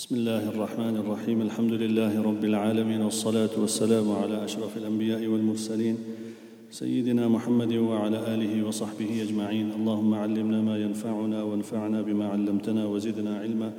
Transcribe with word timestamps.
بسم 0.00 0.14
الله 0.14 0.48
الرحمن 0.48 0.96
الرحيم. 0.96 1.42
الحمد 1.42 1.72
لله 1.72 2.22
رب 2.22 2.44
العالمين 2.44 3.02
والصلاة 3.02 3.50
والسلام 3.58 4.12
على 4.12 4.44
أشرف 4.44 4.76
الأنبياء 4.76 5.26
والمرسلين 5.26 5.96
سيدنا 6.70 7.28
محمد 7.28 7.72
وعلى 7.72 8.34
آله 8.34 8.66
وصحبه 8.66 9.22
أجمعين. 9.22 9.72
اللهم 9.76 10.14
علمنا 10.14 10.60
ما 10.62 10.76
ينفعنا 10.78 11.42
وانفعنا 11.42 12.02
بما 12.02 12.28
علمتنا 12.28 12.86
وزدنا 12.86 13.38
علما 13.38 13.72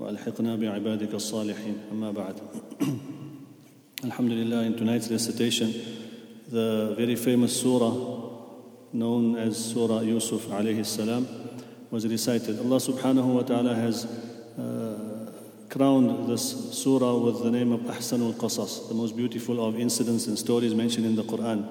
وألحقنا 0.00 0.56
بعبادك 0.56 1.14
الصالحين. 1.14 1.76
أما 1.92 2.12
بعد. 2.12 2.34
Alhamdulillah 4.08 4.64
in 4.64 4.72
tonight's 4.72 5.10
recitation 5.10 5.68
the 6.48 6.94
very 6.96 7.16
famous 7.16 7.52
surah 7.60 7.92
known 8.94 9.36
as 9.36 9.58
Surah 9.58 10.00
Yusuf 10.00 10.48
alayhi 10.48 10.86
salam 10.86 11.28
was 11.90 12.06
recited. 12.06 12.58
Allah 12.58 12.80
subhanahu 12.80 13.34
wa 13.34 13.42
ta'ala 13.42 13.74
has 13.74 14.27
crowned 15.68 16.28
this 16.28 16.72
surah 16.82 17.16
with 17.18 17.42
the 17.42 17.50
name 17.50 17.72
of 17.72 17.80
Ahsanul 17.80 18.34
Qasas, 18.34 18.88
the 18.88 18.94
most 18.94 19.16
beautiful 19.16 19.66
of 19.66 19.78
incidents 19.78 20.26
and 20.26 20.38
stories 20.38 20.74
mentioned 20.74 21.04
in 21.04 21.14
the 21.14 21.24
Quran. 21.24 21.66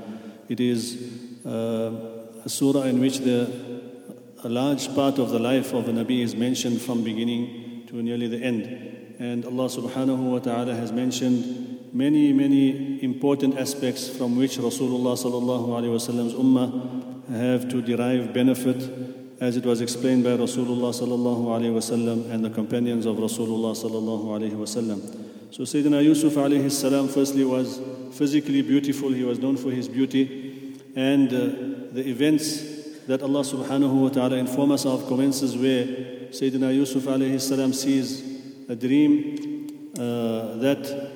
It 0.49 0.59
is 0.59 1.45
uh, 1.45 1.91
a 2.45 2.49
surah 2.49 2.83
in 2.83 2.99
which 2.99 3.20
the, 3.20 3.81
a 4.43 4.49
large 4.49 4.93
part 4.93 5.17
of 5.17 5.31
the 5.31 5.39
life 5.39 5.73
of 5.73 5.85
the 5.85 5.91
Nabi 5.91 6.21
is 6.21 6.35
mentioned 6.35 6.81
from 6.81 7.03
beginning 7.03 7.85
to 7.87 8.01
nearly 8.01 8.27
the 8.27 8.37
end. 8.37 8.65
And 9.20 9.45
Allah 9.45 9.65
subhanahu 9.65 10.31
wa 10.31 10.39
ta'ala 10.39 10.75
has 10.75 10.91
mentioned 10.91 11.89
many, 11.91 12.34
many 12.34 13.03
important 13.03 13.57
aspects 13.57 14.07
from 14.09 14.37
which 14.37 14.57
Rasulullah 14.57 15.17
sallallahu 15.17 15.70
alayhi 15.70 15.95
wasallam's 15.98 16.34
ummah 16.34 17.29
have 17.29 17.67
to 17.70 17.81
derive 17.81 18.31
benefit 18.34 18.77
as 19.40 19.55
it 19.55 19.66
was 19.66 19.82
explained 19.82 20.23
by 20.23 20.32
Rasulullah 20.32 20.91
sallallahu 20.94 21.46
alayhi 21.46 21.73
wasallam 21.73 22.30
and 22.32 22.44
the 22.44 22.50
companions 22.50 23.05
of 23.05 23.18
Rasulullah 23.18 23.76
sallallahu 23.76 24.26
alayhi 24.26 24.54
wasallam. 24.54 25.54
So 25.54 25.63
Sayyidina 25.63 26.04
Yusuf 26.04 26.34
alayhi 26.34 26.71
salam 26.71 27.07
firstly 27.07 27.44
was 27.44 27.79
physically 28.13 28.62
beautiful, 28.62 29.10
he 29.12 29.24
was 29.24 29.40
known 29.40 29.57
for 29.57 29.71
his 29.71 29.88
beauty 29.88 30.76
and 30.96 31.29
uh, 31.29 31.94
the 31.94 32.04
events 32.07 33.05
that 33.05 33.21
Allah 33.21 33.41
subhanahu 33.41 34.02
wa 34.02 34.10
ta'ala 34.10 34.35
inform 34.38 34.71
us 34.71 34.85
of 34.85 35.07
commences 35.07 35.55
where 35.55 35.85
Sayyidina 36.29 36.74
Yusuf 36.74 37.04
alayhi 37.04 37.40
salam 37.40 37.74
sees 37.74 38.68
a 38.68 38.76
dream 38.76 39.68
uh, 39.98 40.57
that 40.57 41.13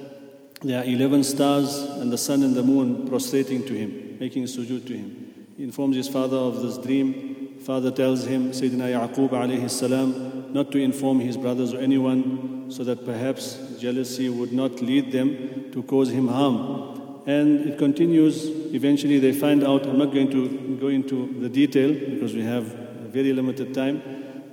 there 0.62 0.80
are 0.80 0.86
11 0.86 1.24
stars 1.24 1.76
and 2.00 2.12
the 2.12 2.18
sun 2.18 2.44
and 2.44 2.56
the 2.56 2.62
moon 2.64 3.08
prostrating 3.08 3.66
to 3.66 3.74
him, 3.74 4.18
making 4.20 4.44
sujood 4.44 4.86
to 4.86 4.96
him. 4.96 5.46
He 5.58 5.64
informs 5.64 5.96
his 5.96 6.08
father 6.08 6.38
of 6.38 6.62
this 6.62 6.78
dream. 6.78 7.31
Father 7.64 7.92
tells 7.92 8.26
him, 8.26 8.52
Sayyidina 8.52 9.10
Yaqub 9.10 9.30
alayhi 9.30 9.70
salam, 9.70 10.52
not 10.54 10.72
to 10.72 10.80
inform 10.80 11.20
his 11.20 11.38
brothers 11.38 11.74
or 11.74 11.80
anyone 11.80 12.72
so 12.72 12.84
that 12.84 13.06
perhaps 13.06 13.58
jealousy 13.80 14.30
would 14.30 14.52
not 14.52 14.82
lead 14.82 15.12
them 15.12 15.72
to 15.72 15.84
cause 15.84 16.10
him 16.10 16.28
harm. 16.28 17.22
And 17.28 17.70
it 17.70 17.78
continues. 17.78 18.46
Eventually, 18.74 19.20
they 19.20 19.32
find 19.32 19.64
out. 19.64 19.86
I'm 19.86 20.00
not 20.00 20.12
going 20.12 20.32
to 20.32 20.78
go 20.82 20.88
into 20.88 21.40
the 21.40 21.50
detail 21.50 21.94
because 21.94 22.34
we 22.34 22.42
have 22.44 22.64
very 23.12 23.32
limited 23.34 23.74
time. 23.74 24.02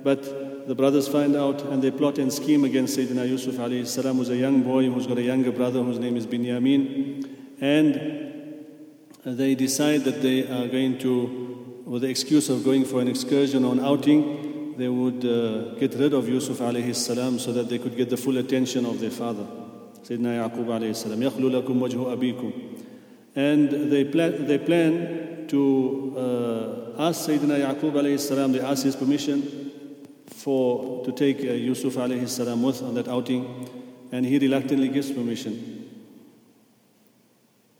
But 0.03 0.67
the 0.67 0.75
brothers 0.75 1.07
find 1.07 1.35
out 1.35 1.63
and 1.63 1.81
they 1.81 1.89
plot 1.89 2.19
and 2.19 2.31
scheme 2.31 2.63
against 2.63 2.97
Sayyidina 2.97 3.27
Yusuf 3.27 3.55
alayhi 3.55 3.87
salam, 3.87 4.17
who's 4.17 4.29
a 4.29 4.37
young 4.37 4.61
boy 4.61 4.87
who's 4.89 5.07
got 5.07 5.17
a 5.17 5.23
younger 5.23 5.51
brother 5.51 5.81
whose 5.81 5.97
name 5.97 6.15
is 6.15 6.27
Binyamin. 6.27 7.27
And 7.59 8.19
they 9.25 9.55
decide 9.55 10.03
that 10.03 10.21
they 10.21 10.43
are 10.43 10.67
going 10.67 10.99
to, 10.99 11.58
with 11.88 12.02
the 12.02 12.08
excuse 12.08 12.48
of 12.48 12.64
going 12.64 12.84
for 12.84 13.00
an 13.00 13.08
excursion 13.08 13.64
or 13.64 13.72
an 13.72 13.80
outing, 13.80 14.76
they 14.76 14.88
would 14.88 15.24
uh, 15.24 15.74
get 15.78 15.94
rid 15.94 16.14
of 16.14 16.28
Yusuf 16.28 16.58
alayhi 16.58 16.94
salam 16.94 17.38
so 17.38 17.52
that 17.52 17.68
they 17.68 17.78
could 17.78 17.96
get 17.96 18.10
the 18.10 18.16
full 18.16 18.38
attention 18.38 18.86
of 18.86 19.00
their 19.00 19.10
father. 19.10 19.46
Sayyidina 20.02 20.50
Yaqub 20.50 20.66
alayhi 20.66 20.96
salam, 20.96 21.20
يَخْلُ 21.20 21.62
لَكُمْ 21.62 21.66
وَجْهُ 21.66 22.16
أَبِيكُمْ 22.16 22.84
And 23.36 23.92
they 23.92 24.04
plan, 24.04 24.46
they 24.46 24.58
plan 24.58 25.46
to 25.48 26.14
uh, 26.98 27.02
ask 27.08 27.28
Sayyidina 27.28 27.74
Yaqub 27.74 27.92
alayhi 27.92 28.18
salam, 28.18 28.52
they 28.52 28.60
ask 28.60 28.84
his 28.84 28.96
permission 28.96 29.70
for, 30.26 31.04
to 31.04 31.12
take 31.12 31.38
uh, 31.38 31.52
Yusuf 31.52 31.94
alayhi 31.94 32.28
salam 32.28 32.62
with 32.62 32.82
on 32.82 32.94
that 32.94 33.08
outing, 33.08 33.68
and 34.12 34.26
he 34.26 34.38
reluctantly 34.38 34.88
gives 34.88 35.10
permission. 35.12 35.90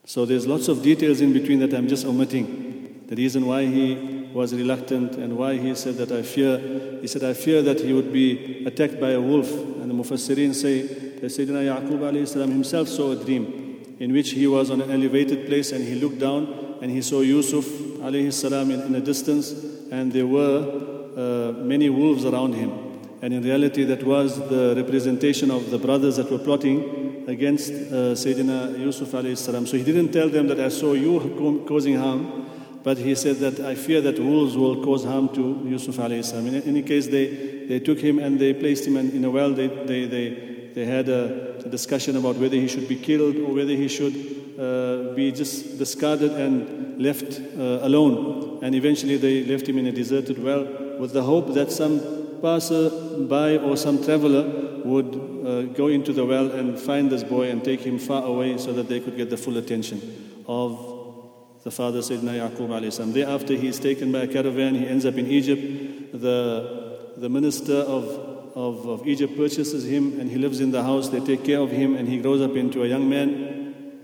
So 0.07 0.27
there's 0.27 0.47
lots 0.47 0.69
of 0.69 0.83
details 0.83 1.21
in 1.21 1.33
between 1.33 1.61
that 1.61 1.73
I'm 1.73 1.89
just 1.89 2.05
omitting. 2.07 2.68
The 3.10 3.16
reason 3.16 3.48
why 3.48 3.66
he 3.66 4.30
was 4.32 4.54
reluctant 4.54 5.16
and 5.16 5.36
why 5.36 5.58
he 5.58 5.74
said 5.74 5.96
that 5.96 6.12
I 6.12 6.22
fear, 6.22 6.60
he 7.02 7.08
said, 7.08 7.24
I 7.24 7.34
fear 7.34 7.64
that 7.64 7.80
he 7.80 7.92
would 7.92 8.14
be 8.14 8.64
attacked 8.68 9.00
by 9.00 9.12
a 9.12 9.20
wolf. 9.20 9.52
And 9.52 9.90
the 9.90 9.96
Mufassirin 9.96 10.54
say 10.54 10.84
that 10.84 11.24
Sayyidina 11.24 11.90
Yaqub 11.90 12.48
himself 12.52 12.88
saw 12.88 13.14
a 13.14 13.16
dream 13.16 13.96
in 14.00 14.14
which 14.14 14.30
he 14.30 14.46
was 14.46 14.70
on 14.70 14.82
an 14.82 14.92
elevated 14.92 15.48
place 15.48 15.72
and 15.72 15.84
he 15.84 15.96
looked 15.96 16.20
down 16.20 16.78
and 16.84 16.92
he 16.92 17.02
saw 17.02 17.22
Yusuf 17.22 17.66
alayhi 17.66 18.32
salam 18.32 18.70
in, 18.70 18.82
in 18.82 18.94
a 18.94 19.02
distance 19.02 19.54
and 19.92 20.14
there 20.14 20.28
were 20.28 20.60
uh, 21.18 21.52
many 21.64 21.90
wolves 21.90 22.26
around 22.26 22.54
him. 22.54 22.72
And 23.24 23.34
in 23.34 23.42
reality, 23.42 23.86
that 23.86 24.04
was 24.04 24.38
the 24.50 24.76
representation 24.78 25.50
of 25.50 25.72
the 25.72 25.80
brothers 25.80 26.18
that 26.18 26.32
were 26.32 26.38
plotting 26.38 27.26
against 27.28 27.72
uh, 27.72 28.14
Sayyidina 28.14 28.78
Yusuf 28.78 29.10
alayhi 29.10 29.36
salam. 29.36 29.66
So 29.66 29.78
he 29.78 29.84
didn't 29.84 30.12
tell 30.12 30.30
them 30.30 30.48
that 30.48 30.60
I 30.60 30.70
saw 30.70 30.94
you 30.94 31.66
causing 31.68 31.96
harm, 31.98 32.46
but 32.84 32.98
he 32.98 33.14
said 33.16 33.38
that 33.38 33.60
I 33.60 33.76
fear 33.76 34.02
that 34.02 34.20
wolves 34.20 34.56
will 34.56 34.84
cause 34.84 35.04
harm 35.04 35.30
to 35.36 35.66
Yusuf 35.66 35.98
alayhi 35.98 36.24
salam. 36.24 36.48
In 36.48 36.64
any 36.64 36.82
case, 36.82 37.08
they, 37.08 37.66
they 37.68 37.80
took 37.80 38.00
him 38.00 38.20
and 38.20 38.40
they 38.40 38.54
placed 38.54 38.88
him 38.88 38.98
in, 38.98 39.12
in 39.12 39.26
a 39.26 39.30
well. 39.30 39.54
They, 39.54 39.68
they, 39.68 40.06
they, 40.06 40.72
they 40.74 40.86
had 40.86 41.10
a, 41.10 41.50
discussion 41.70 42.16
about 42.16 42.38
whether 42.38 42.56
he 42.56 42.68
should 42.68 42.88
be 42.88 42.96
killed 42.96 43.36
or 43.36 43.54
whether 43.54 43.74
he 43.74 43.88
should 43.88 44.14
uh, 44.58 45.14
be 45.14 45.32
just 45.32 45.78
discarded 45.78 46.32
and 46.32 47.02
left 47.02 47.40
uh, 47.40 47.86
alone. 47.86 48.60
And 48.64 48.76
eventually 48.76 49.18
they 49.18 49.44
left 49.44 49.68
him 49.68 49.78
in 49.78 49.88
a 49.88 49.92
deserted 49.92 50.42
well 50.42 50.66
with 51.00 51.14
the 51.14 51.24
hope 51.24 51.54
that 51.54 51.72
some 51.72 52.40
passer 52.42 52.90
by 53.28 53.58
or 53.58 53.76
some 53.78 54.04
traveler 54.04 54.82
would 54.86 55.16
uh, 55.46 55.62
go 55.74 55.88
into 55.88 56.14
the 56.14 56.26
well 56.26 56.52
and 56.52 56.80
find 56.80 57.10
this 57.10 57.24
boy 57.24 57.50
and 57.50 57.64
take 57.64 57.82
him 57.82 58.00
far 58.00 58.24
away 58.24 58.58
so 58.58 58.74
that 58.74 58.88
they 58.88 59.00
could 59.00 59.18
get 59.18 59.30
the 59.30 59.38
full 59.38 59.58
attention 59.58 60.44
of 60.48 60.89
the 61.70 61.76
father 61.76 62.00
Sayyidina 62.00 62.50
Yaqub 62.50 62.68
alayhi. 62.70 63.14
Thereafter 63.14 63.54
he 63.56 63.68
is 63.68 63.80
taken 63.80 64.12
by 64.12 64.22
a 64.22 64.28
caravan, 64.28 64.74
he 64.74 64.88
ends 64.88 65.06
up 65.06 65.16
in 65.18 65.28
Egypt. 65.28 66.20
The, 66.20 66.98
the 67.16 67.30
minister 67.30 67.76
of, 67.76 68.06
of, 68.56 68.88
of 68.88 69.08
Egypt 69.08 69.38
purchases 69.38 69.86
him 69.86 70.20
and 70.20 70.32
he 70.32 70.40
lives 70.40 70.62
in 70.62 70.72
the 70.72 70.82
house. 70.82 71.10
They 71.10 71.20
take 71.20 71.44
care 71.44 71.60
of 71.60 71.70
him 71.70 71.96
and 71.96 72.08
he 72.08 72.18
grows 72.22 72.42
up 72.42 72.56
into 72.56 72.82
a 72.84 72.88
young 72.88 73.08
man. 73.08 74.02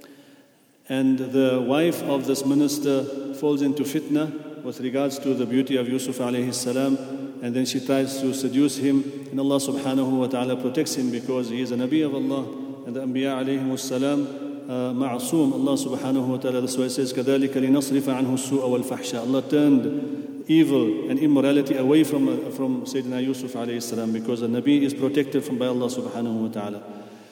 And 0.90 1.18
the 1.18 1.60
wife 1.60 2.04
of 2.04 2.28
this 2.28 2.46
minister 2.46 3.34
falls 3.34 3.64
into 3.64 3.82
fitna 3.82 4.64
with 4.64 4.80
regards 4.80 5.18
to 5.20 5.34
the 5.34 5.48
beauty 5.48 5.78
of 5.78 5.90
Yusuf 5.90 6.20
alayhi 6.20 6.54
salam 6.54 7.40
and 7.42 7.56
then 7.56 7.66
she 7.66 7.84
tries 7.84 8.22
to 8.22 8.32
seduce 8.36 8.78
him 8.78 9.28
and 9.32 9.40
Allah 9.40 9.58
subhanahu 9.58 10.20
wa 10.20 10.28
ta'ala 10.28 10.56
protects 10.56 10.96
him 10.96 11.10
because 11.10 11.50
he 11.50 11.62
is 11.62 11.72
a 11.72 11.76
Nabi 11.76 12.06
of 12.06 12.14
Allah 12.14 12.86
and 12.86 12.96
the 12.96 13.02
Anbiya 13.02 13.44
alayhi 13.44 13.80
salam 13.80 14.45
uh, 14.69 14.93
ma'asum 14.93 15.53
Allah 15.53 15.75
subhanahu 15.77 16.27
wa 16.27 16.37
ta'ala 16.37 16.61
that's 16.61 16.77
why 16.77 16.85
it 16.85 16.91
says 16.91 17.13
كَذَلِكَ 17.13 17.53
لِنَصْرِفَ 17.53 18.03
عَنْهُ 18.03 18.33
السُّوءَ 18.33 18.63
وَالْفَحْشَى 18.63 19.19
Allah 19.21 19.43
turned 19.43 20.45
evil 20.49 21.09
and 21.11 21.19
immorality 21.19 21.77
away 21.77 22.05
from, 22.05 22.29
uh, 22.29 22.51
from 22.51 22.83
Sayyidina 22.83 23.25
Yusuf 23.25 23.53
alayhi 23.53 23.83
salam 23.83 24.13
because 24.13 24.41
the 24.41 24.49
Nabi 24.49 24.83
is 24.83 24.95
protected 24.95 25.45
from 25.45 25.59
by 25.59 25.67
Allah 25.67 25.87
subhanahu 25.87 26.47
wa 26.47 26.49
ta'ala 26.49 26.83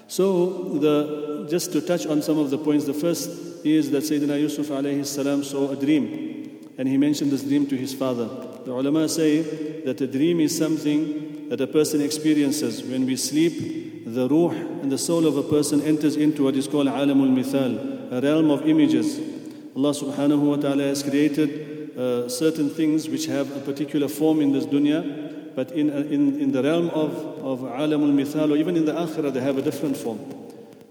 so 0.08 0.78
the, 0.78 1.46
just 1.50 1.72
to 1.72 1.80
touch 1.82 2.06
on 2.06 2.22
some 2.22 2.38
of 2.38 2.50
the 2.50 2.58
points 2.58 2.86
the 2.86 2.94
first 2.94 3.28
is 3.64 3.90
that 3.90 4.04
Sayyidina 4.04 4.40
Yusuf 4.40 4.66
alayhi 4.68 5.04
salam 5.04 5.44
saw 5.44 5.70
a 5.70 5.76
dream 5.76 6.38
and 6.78 6.88
he 6.88 6.96
mentioned 6.96 7.30
this 7.30 7.42
dream 7.42 7.66
to 7.66 7.76
his 7.76 7.92
father. 7.92 8.26
The 8.64 8.72
ulama 8.72 9.08
say 9.08 9.42
that 9.82 10.00
a 10.00 10.06
dream 10.06 10.38
is 10.38 10.56
something 10.56 11.48
that 11.48 11.60
a 11.60 11.66
person 11.66 12.00
experiences. 12.00 12.82
When 12.84 13.04
we 13.04 13.16
sleep, 13.16 13.81
the 14.13 14.27
ruh 14.29 14.51
and 14.51 14.91
the 14.91 14.97
soul 14.97 15.25
of 15.25 15.37
a 15.37 15.43
person 15.43 15.81
enters 15.81 16.15
into 16.15 16.43
what 16.43 16.55
is 16.55 16.67
called 16.67 16.87
alamul 16.87 17.33
mithal, 17.33 18.11
a 18.11 18.21
realm 18.21 18.51
of 18.51 18.67
images. 18.67 19.19
Allah 19.75 19.91
subhanahu 19.91 20.39
wa 20.39 20.55
ta'ala 20.57 20.83
has 20.83 21.01
created 21.01 21.97
uh, 21.97 22.29
certain 22.29 22.69
things 22.69 23.09
which 23.09 23.25
have 23.25 23.55
a 23.55 23.59
particular 23.59 24.07
form 24.07 24.41
in 24.41 24.51
this 24.51 24.65
dunya, 24.65 25.55
but 25.55 25.71
in, 25.71 25.89
uh, 25.89 25.97
in, 25.97 26.39
in 26.39 26.51
the 26.51 26.61
realm 26.61 26.89
of, 26.89 27.13
of 27.39 27.59
alamul 27.61 28.13
mithal 28.13 28.53
or 28.53 28.57
even 28.57 28.75
in 28.75 28.85
the 28.85 28.93
akhirah, 28.93 29.33
they 29.33 29.41
have 29.41 29.57
a 29.57 29.61
different 29.61 29.97
form. 29.97 30.19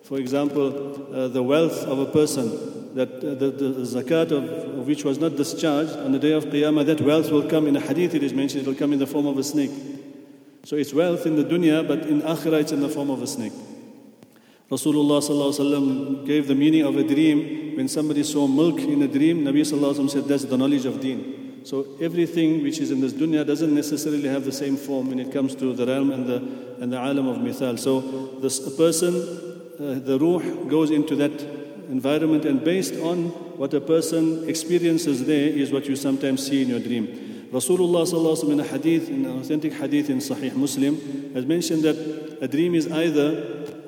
For 0.02 0.18
example, 0.18 1.14
uh, 1.14 1.28
the 1.28 1.42
wealth 1.42 1.84
of 1.84 1.98
a 1.98 2.06
person, 2.06 2.94
that 2.94 3.08
uh, 3.16 3.34
the, 3.34 3.50
the, 3.50 3.70
zakat 3.82 4.32
of, 4.32 4.44
of, 4.44 4.86
which 4.86 5.04
was 5.04 5.18
not 5.18 5.36
discharged 5.36 5.92
on 5.92 6.12
the 6.12 6.18
day 6.18 6.32
of 6.32 6.44
Qiyamah, 6.46 6.84
that 6.86 7.00
wealth 7.00 7.30
will 7.30 7.48
come 7.48 7.66
in 7.66 7.76
a 7.76 7.80
hadith, 7.80 8.14
it 8.14 8.22
is 8.22 8.34
mentioned, 8.34 8.62
it 8.62 8.66
will 8.68 8.76
come 8.76 8.92
in 8.92 8.98
the 8.98 9.06
form 9.06 9.26
of 9.26 9.38
a 9.38 9.44
snake. 9.44 9.70
So 10.64 10.76
it's 10.76 10.94
wealth 10.94 11.26
in 11.26 11.36
the 11.36 11.44
dunya, 11.44 11.86
but 11.86 12.06
in 12.06 12.22
akhirah 12.22 12.60
it's 12.60 12.72
in 12.72 12.80
the 12.80 12.88
form 12.88 13.10
of 13.10 13.20
a 13.20 13.26
snake. 13.26 13.52
Rasulullah 14.70 16.24
gave 16.24 16.48
the 16.48 16.54
meaning 16.54 16.82
of 16.86 16.96
a 16.96 17.02
dream 17.02 17.76
when 17.76 17.88
somebody 17.88 18.22
saw 18.22 18.46
milk 18.46 18.80
in 18.80 19.02
a 19.02 19.08
dream. 19.08 19.44
Nabi 19.44 19.66
said 20.10 20.24
that's 20.24 20.44
the 20.44 20.56
knowledge 20.56 20.86
of 20.86 21.00
deen. 21.00 21.60
So 21.64 21.86
everything 22.00 22.62
which 22.62 22.78
is 22.78 22.90
in 22.90 23.00
this 23.00 23.12
dunya 23.12 23.46
doesn't 23.46 23.74
necessarily 23.74 24.28
have 24.28 24.44
the 24.44 24.52
same 24.52 24.76
form 24.76 25.10
when 25.10 25.18
it 25.20 25.32
comes 25.32 25.54
to 25.56 25.74
the 25.74 25.86
realm 25.86 26.10
and 26.10 26.26
the, 26.26 26.36
and 26.80 26.92
the 26.92 26.98
alam 26.98 27.28
of 27.28 27.38
mithal. 27.38 27.76
So 27.76 28.38
this, 28.40 28.58
person, 28.76 29.14
uh, 29.14 30.00
the 30.00 30.18
ruh 30.18 30.68
goes 30.68 30.90
into 30.90 31.16
that 31.16 31.32
environment 31.90 32.44
and 32.46 32.64
based 32.64 32.94
on 32.94 33.26
what 33.58 33.74
a 33.74 33.80
person 33.80 34.48
experiences 34.48 35.26
there 35.26 35.48
is 35.48 35.70
what 35.70 35.86
you 35.86 35.96
sometimes 35.96 36.46
see 36.46 36.62
in 36.62 36.68
your 36.68 36.80
dream. 36.80 37.31
Rasulullah 37.52 38.06
sallallahu 38.06 38.52
in 38.52 38.60
a 38.60 38.64
hadith, 38.64 39.10
in 39.10 39.26
an 39.26 39.38
authentic 39.38 39.74
hadith 39.74 40.08
in 40.08 40.18
Sahih 40.18 40.54
Muslim, 40.54 41.34
has 41.34 41.44
mentioned 41.44 41.82
that 41.82 42.38
a 42.40 42.48
dream 42.48 42.74
is 42.74 42.90
either 42.90 43.28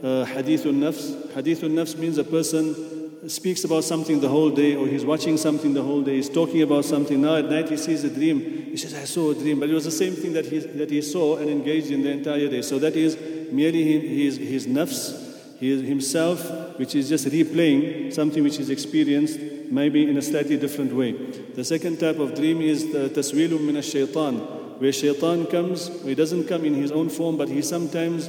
uh, 0.03 0.27
hadithun 0.27 0.81
nafs. 0.85 1.17
Hadithun 1.29 1.73
nafs 1.73 1.97
means 1.97 2.19
a 2.19 2.25
person 2.25 3.29
speaks 3.29 3.65
about 3.65 3.83
something 3.83 4.21
the 4.21 4.29
whole 4.29 4.51
day, 4.51 4.77
or 4.77 4.87
he's 4.87 5.07
watching 5.07 5.39
something 5.39 5.73
the 5.73 5.83
whole 5.83 6.03
day, 6.03 6.17
he's 6.17 6.29
talking 6.29 6.61
about 6.61 6.85
something. 6.85 7.23
Now 7.23 7.37
at 7.37 7.47
night 7.47 7.71
he 7.71 7.79
sees 7.79 8.05
a 8.05 8.11
dream. 8.11 8.41
He 8.41 8.77
says, 8.77 8.93
I 8.93 9.05
saw 9.05 9.31
a 9.31 9.35
dream, 9.35 9.61
but 9.61 9.71
it 9.71 9.73
was 9.73 9.87
the 9.87 9.91
same 9.91 10.13
thing 10.13 10.35
that 10.35 10.45
he, 10.45 10.59
that 10.59 10.91
he 10.91 11.01
saw 11.01 11.39
and 11.39 11.49
engaged 11.49 11.91
in 11.91 12.03
the 12.03 12.11
entire 12.11 12.49
day. 12.49 12.61
So 12.61 12.79
that 12.81 12.95
is 12.97 13.17
merely 13.51 13.99
his, 14.25 14.37
his 14.37 14.67
nafs, 14.67 15.59
his, 15.59 15.81
himself, 15.81 16.79
which 16.79 16.95
is 16.95 17.09
just 17.09 17.27
replaying 17.29 18.13
something 18.13 18.43
which 18.43 18.59
he's 18.59 18.69
experienced, 18.69 19.39
maybe 19.71 20.09
in 20.09 20.17
a 20.17 20.23
slightly 20.23 20.57
different 20.57 20.93
way. 20.93 21.13
The 21.13 21.65
second 21.65 22.01
type 22.01 22.19
of 22.19 22.35
dream 22.35 22.61
is 22.61 22.93
the 22.93 23.09
taswilum 23.09 23.61
min 23.61 23.81
shaitan 23.83 24.39
where 24.79 24.93
shaitan 24.93 25.47
comes, 25.47 25.89
he 26.03 26.15
doesn't 26.15 26.49
come 26.49 26.65
in 26.65 26.75
his 26.75 26.91
own 26.91 27.09
form, 27.09 27.37
but 27.37 27.49
he 27.49 27.63
sometimes 27.63 28.29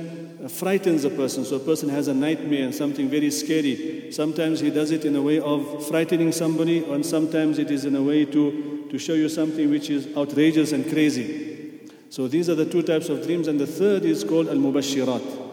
frightens 0.51 1.03
a 1.03 1.09
person. 1.09 1.43
So 1.43 1.55
a 1.55 1.59
person 1.59 1.89
has 1.89 2.07
a 2.07 2.13
nightmare 2.13 2.65
and 2.65 2.75
something 2.75 3.09
very 3.09 3.31
scary. 3.31 4.11
Sometimes 4.11 4.59
he 4.59 4.69
does 4.69 4.91
it 4.91 5.05
in 5.05 5.15
a 5.15 5.21
way 5.21 5.39
of 5.39 5.87
frightening 5.87 6.31
somebody, 6.31 6.85
and 6.85 7.03
sometimes 7.03 7.57
it 7.57 7.71
is 7.71 7.85
in 7.85 7.95
a 7.95 8.03
way 8.03 8.25
to, 8.25 8.87
to 8.91 8.99
show 8.99 9.13
you 9.13 9.27
something 9.27 9.71
which 9.71 9.89
is 9.89 10.15
outrageous 10.15 10.71
and 10.71 10.87
crazy. 10.87 11.89
So 12.11 12.27
these 12.27 12.47
are 12.47 12.55
the 12.55 12.69
two 12.69 12.83
types 12.83 13.09
of 13.09 13.25
dreams, 13.25 13.47
and 13.47 13.59
the 13.59 13.67
third 13.67 14.05
is 14.05 14.23
called 14.23 14.47
al 14.47 14.55
mubashirat 14.57 15.45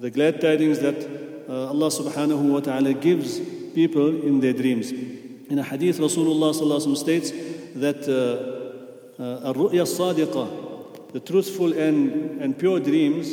the 0.00 0.10
glad 0.10 0.40
tidings 0.40 0.78
that 0.78 0.96
uh, 1.46 1.68
Allah 1.68 1.88
subhanahu 1.88 2.52
wa 2.52 2.60
ta'ala 2.60 2.94
gives 2.94 3.38
people 3.74 4.08
in 4.22 4.40
their 4.40 4.52
dreams. 4.52 4.92
In 4.92 5.58
a 5.58 5.62
hadith, 5.62 5.98
Rasulullah 5.98 6.96
states 6.96 7.30
that 7.74 8.06
uh, 8.08 9.22
uh, 9.22 9.46
al-ru'ya 9.46 9.84
sadiqa, 9.84 11.12
the 11.12 11.20
truthful 11.20 11.72
and, 11.72 12.40
and 12.40 12.58
pure 12.58 12.80
dreams, 12.80 13.28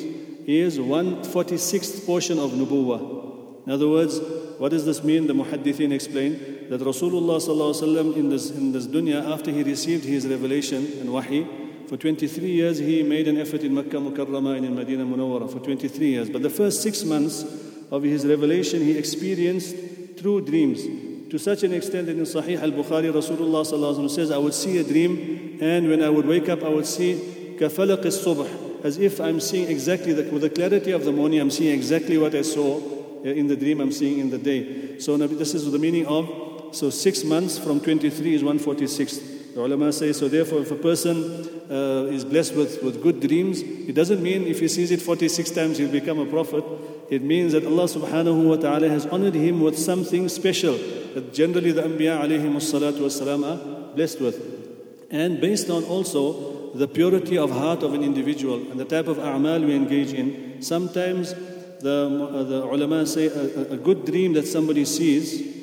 is 0.47 0.79
146th 0.79 2.05
portion 2.05 2.39
of 2.39 2.51
nubuwah. 2.51 3.65
In 3.67 3.73
other 3.73 3.87
words, 3.87 4.19
what 4.57 4.69
does 4.69 4.85
this 4.85 5.03
mean? 5.03 5.27
The 5.27 5.33
muhaddithin 5.33 5.91
explain 5.91 6.67
that 6.69 6.81
Rasulullah 6.81 8.15
in 8.15 8.29
this, 8.29 8.49
in 8.49 8.71
this 8.71 8.87
dunya, 8.87 9.29
after 9.31 9.51
he 9.51 9.63
received 9.63 10.05
his 10.05 10.25
revelation 10.25 10.85
and 10.99 11.11
wahi, 11.11 11.45
for 11.87 11.97
23 11.97 12.49
years 12.49 12.77
he 12.79 13.03
made 13.03 13.27
an 13.27 13.37
effort 13.37 13.61
in 13.61 13.73
Makkah 13.73 13.97
Mukarramah 13.97 14.57
and 14.57 14.65
in 14.65 14.75
Medina 14.75 15.05
Munawwara 15.05 15.51
for 15.51 15.59
23 15.59 16.07
years. 16.07 16.29
But 16.29 16.41
the 16.41 16.49
first 16.49 16.81
six 16.81 17.03
months 17.03 17.43
of 17.91 18.03
his 18.03 18.25
revelation 18.25 18.81
he 18.81 18.97
experienced 18.97 19.75
True 20.17 20.41
dreams. 20.41 21.29
To 21.29 21.37
such 21.37 21.63
an 21.63 21.73
extent 21.73 22.07
that 22.07 22.17
in 22.17 22.23
Sahih 22.23 22.59
al 22.61 22.71
Bukhari, 22.71 23.11
Rasulullah 23.11 23.65
sallallahu 23.65 24.09
says, 24.09 24.31
I 24.31 24.37
would 24.37 24.53
see 24.53 24.77
a 24.79 24.83
dream, 24.83 25.59
and 25.61 25.87
when 25.87 26.01
I 26.01 26.09
would 26.09 26.25
wake 26.25 26.49
up, 26.49 26.63
I 26.63 26.69
would 26.69 26.87
see 26.87 27.55
kafalaq 27.59 27.99
al 27.99 28.11
subh, 28.11 28.83
as 28.83 28.97
if 28.97 29.19
I'm 29.19 29.39
seeing 29.39 29.69
exactly 29.69 30.13
the, 30.13 30.23
with 30.31 30.41
the 30.41 30.49
clarity 30.49 30.91
of 30.91 31.05
the 31.05 31.11
morning, 31.11 31.39
I'm 31.39 31.51
seeing 31.51 31.73
exactly 31.73 32.17
what 32.17 32.33
I 32.33 32.41
saw 32.41 32.77
uh, 32.77 33.29
in 33.29 33.47
the 33.47 33.55
dream, 33.55 33.79
I'm 33.79 33.91
seeing 33.91 34.19
in 34.19 34.29
the 34.29 34.37
day. 34.37 34.99
So, 34.99 35.17
this 35.17 35.53
is 35.53 35.71
the 35.71 35.79
meaning 35.79 36.05
of 36.07 36.27
so 36.71 36.89
six 36.89 37.23
months 37.23 37.57
from 37.57 37.79
23 37.79 38.33
is 38.33 38.43
146. 38.43 39.36
The 39.57 39.65
ulama 39.65 39.91
say, 39.91 40.13
so 40.13 40.27
therefore 40.27 40.59
if 40.59 40.69
a 40.69 40.75
person 40.75 41.17
uh, 41.71 42.11
is 42.11 42.23
blessed 42.23 42.53
with, 42.53 42.83
with 42.83 43.01
good 43.01 43.19
dreams, 43.19 43.59
it 43.61 43.93
doesn't 43.93 44.21
mean 44.21 44.43
if 44.45 44.59
he 44.59 44.67
sees 44.67 44.91
it 44.91 45.01
46 45.01 45.49
times 45.49 45.79
he'll 45.79 45.91
become 45.91 46.19
a 46.19 46.27
prophet. 46.27 46.63
It 47.09 47.23
means 47.23 47.53
that 47.53 47.65
Allah 47.65 47.85
subhanahu 47.85 48.49
wa 48.49 48.57
ta'ala 48.57 48.87
has 48.87 49.07
honored 49.07 49.33
him 49.33 49.61
with 49.61 49.75
something 49.75 50.29
special 50.29 50.77
that 51.15 51.33
generally 51.33 51.71
the 51.71 51.81
Anbiya 51.81 52.21
alayhi 52.21 52.45
salatu 52.57 52.99
wasalam 52.99 53.41
are 53.51 53.95
blessed 53.95 54.21
with. 54.21 55.07
And 55.09 55.41
based 55.41 55.71
on 55.71 55.83
also 55.85 56.73
the 56.75 56.87
purity 56.87 57.39
of 57.39 57.49
heart 57.49 57.81
of 57.81 57.95
an 57.95 58.03
individual 58.03 58.57
and 58.69 58.79
the 58.79 58.85
type 58.85 59.07
of 59.07 59.17
a'mal 59.17 59.65
we 59.65 59.73
engage 59.73 60.13
in, 60.13 60.61
sometimes 60.61 61.33
the, 61.81 62.29
uh, 62.31 62.43
the 62.43 62.63
ulama 62.63 63.07
say 63.07 63.25
a, 63.25 63.73
a 63.73 63.77
good 63.77 64.05
dream 64.05 64.33
that 64.33 64.45
somebody 64.45 64.85
sees 64.85 65.56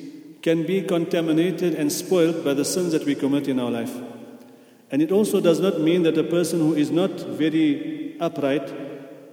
can 0.44 0.66
be 0.66 0.82
contaminated 0.82 1.74
and 1.74 1.90
spoiled 1.90 2.44
by 2.44 2.52
the 2.52 2.66
sins 2.66 2.92
that 2.92 3.06
we 3.06 3.14
commit 3.14 3.48
in 3.48 3.58
our 3.58 3.70
life. 3.70 3.94
And 4.90 5.00
it 5.00 5.10
also 5.10 5.40
does 5.40 5.58
not 5.58 5.80
mean 5.80 6.02
that 6.02 6.18
a 6.18 6.22
person 6.22 6.58
who 6.58 6.74
is 6.74 6.90
not 6.90 7.12
very 7.42 8.14
upright 8.20 8.70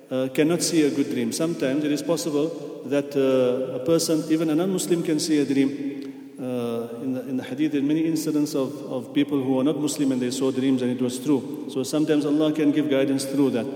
uh, 0.10 0.30
cannot 0.34 0.64
see 0.64 0.84
a 0.84 0.90
good 0.90 1.10
dream. 1.10 1.34
Sometimes 1.34 1.84
it 1.84 1.92
is 1.92 2.02
possible 2.02 2.84
that 2.86 3.14
uh, 3.14 3.76
a 3.76 3.86
person, 3.86 4.24
even 4.32 4.50
a 4.52 4.56
non 4.56 4.72
Muslim, 4.72 5.04
can 5.04 5.20
see 5.20 5.40
a 5.40 5.46
dream 5.46 6.38
uh, 6.40 7.04
in, 7.04 7.14
the, 7.14 7.28
in 7.28 7.36
the 7.36 7.44
hadith, 7.44 7.74
there 7.74 7.82
are 7.82 7.92
many 7.94 8.06
incidents 8.06 8.56
of, 8.56 8.74
of 8.90 9.14
people 9.14 9.44
who 9.44 9.60
are 9.60 9.66
not 9.66 9.78
Muslim 9.78 10.14
and 10.14 10.22
they 10.22 10.32
saw 10.32 10.50
dreams 10.50 10.82
and 10.82 10.92
it 10.92 11.02
was 11.02 11.20
true. 11.20 11.68
So 11.74 11.84
sometimes 11.84 12.26
Allah 12.26 12.54
can 12.54 12.72
give 12.72 12.90
guidance 12.90 13.26
through 13.26 13.50
that. 13.50 13.68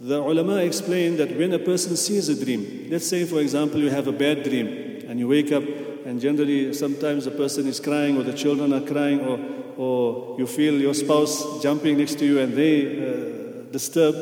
The 0.00 0.18
ulama 0.18 0.56
explain 0.56 1.18
that 1.18 1.36
when 1.36 1.52
a 1.52 1.58
person 1.58 1.94
sees 1.94 2.30
a 2.30 2.42
dream, 2.42 2.88
let's 2.90 3.06
say 3.06 3.26
for 3.26 3.40
example 3.40 3.80
you 3.80 3.90
have 3.90 4.06
a 4.06 4.12
bad 4.12 4.44
dream 4.44 5.04
and 5.08 5.18
you 5.18 5.28
wake 5.28 5.52
up 5.52 5.62
and 6.04 6.20
generally 6.20 6.72
sometimes 6.74 7.26
a 7.26 7.30
person 7.30 7.66
is 7.66 7.80
crying 7.80 8.16
or 8.16 8.22
the 8.22 8.32
children 8.32 8.72
are 8.72 8.80
crying 8.80 9.20
or, 9.20 9.38
or 9.76 10.38
you 10.38 10.46
feel 10.46 10.74
your 10.74 10.94
spouse 10.94 11.62
jumping 11.62 11.98
next 11.98 12.18
to 12.18 12.26
you 12.26 12.40
and 12.40 12.54
they 12.54 12.98
uh, 12.98 13.62
disturb. 13.72 14.14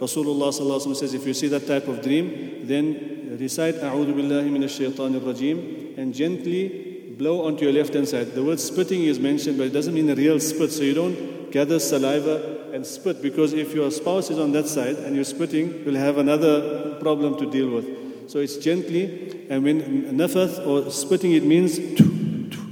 Rasulullah 0.00 0.96
says 0.96 1.14
if 1.14 1.26
you 1.26 1.34
see 1.34 1.48
that 1.48 1.66
type 1.66 1.86
of 1.88 2.02
dream, 2.02 2.66
then 2.66 3.36
recite 3.38 3.76
A'udhu 3.76 4.14
Billahi 4.14 4.50
Minash 4.50 4.80
Shaitanir 4.80 5.20
Rajim 5.20 5.96
and 5.98 6.14
gently 6.14 7.14
blow 7.18 7.46
onto 7.46 7.64
your 7.64 7.72
left 7.72 7.94
hand 7.94 8.08
side. 8.08 8.32
The 8.34 8.42
word 8.42 8.60
spitting 8.60 9.04
is 9.04 9.18
mentioned, 9.18 9.58
but 9.58 9.66
it 9.66 9.72
doesn't 9.72 9.94
mean 9.94 10.08
a 10.10 10.14
real 10.14 10.40
spit. 10.40 10.72
So 10.72 10.82
you 10.82 10.94
don't 10.94 11.50
gather 11.50 11.78
saliva 11.78 12.72
and 12.72 12.86
spit 12.86 13.20
because 13.20 13.52
if 13.52 13.74
your 13.74 13.90
spouse 13.90 14.30
is 14.30 14.38
on 14.38 14.52
that 14.52 14.66
side 14.66 14.96
and 14.96 15.14
you're 15.14 15.24
spitting, 15.24 15.82
you'll 15.84 15.96
have 15.96 16.18
another 16.18 16.98
problem 17.00 17.38
to 17.38 17.50
deal 17.50 17.70
with. 17.70 18.30
So 18.30 18.38
it's 18.38 18.56
gently, 18.56 19.39
and 19.50 19.64
when 19.64 19.82
nafath 20.16 20.64
or 20.64 20.90
spitting, 20.92 21.32
it 21.32 21.42
means 21.42 21.76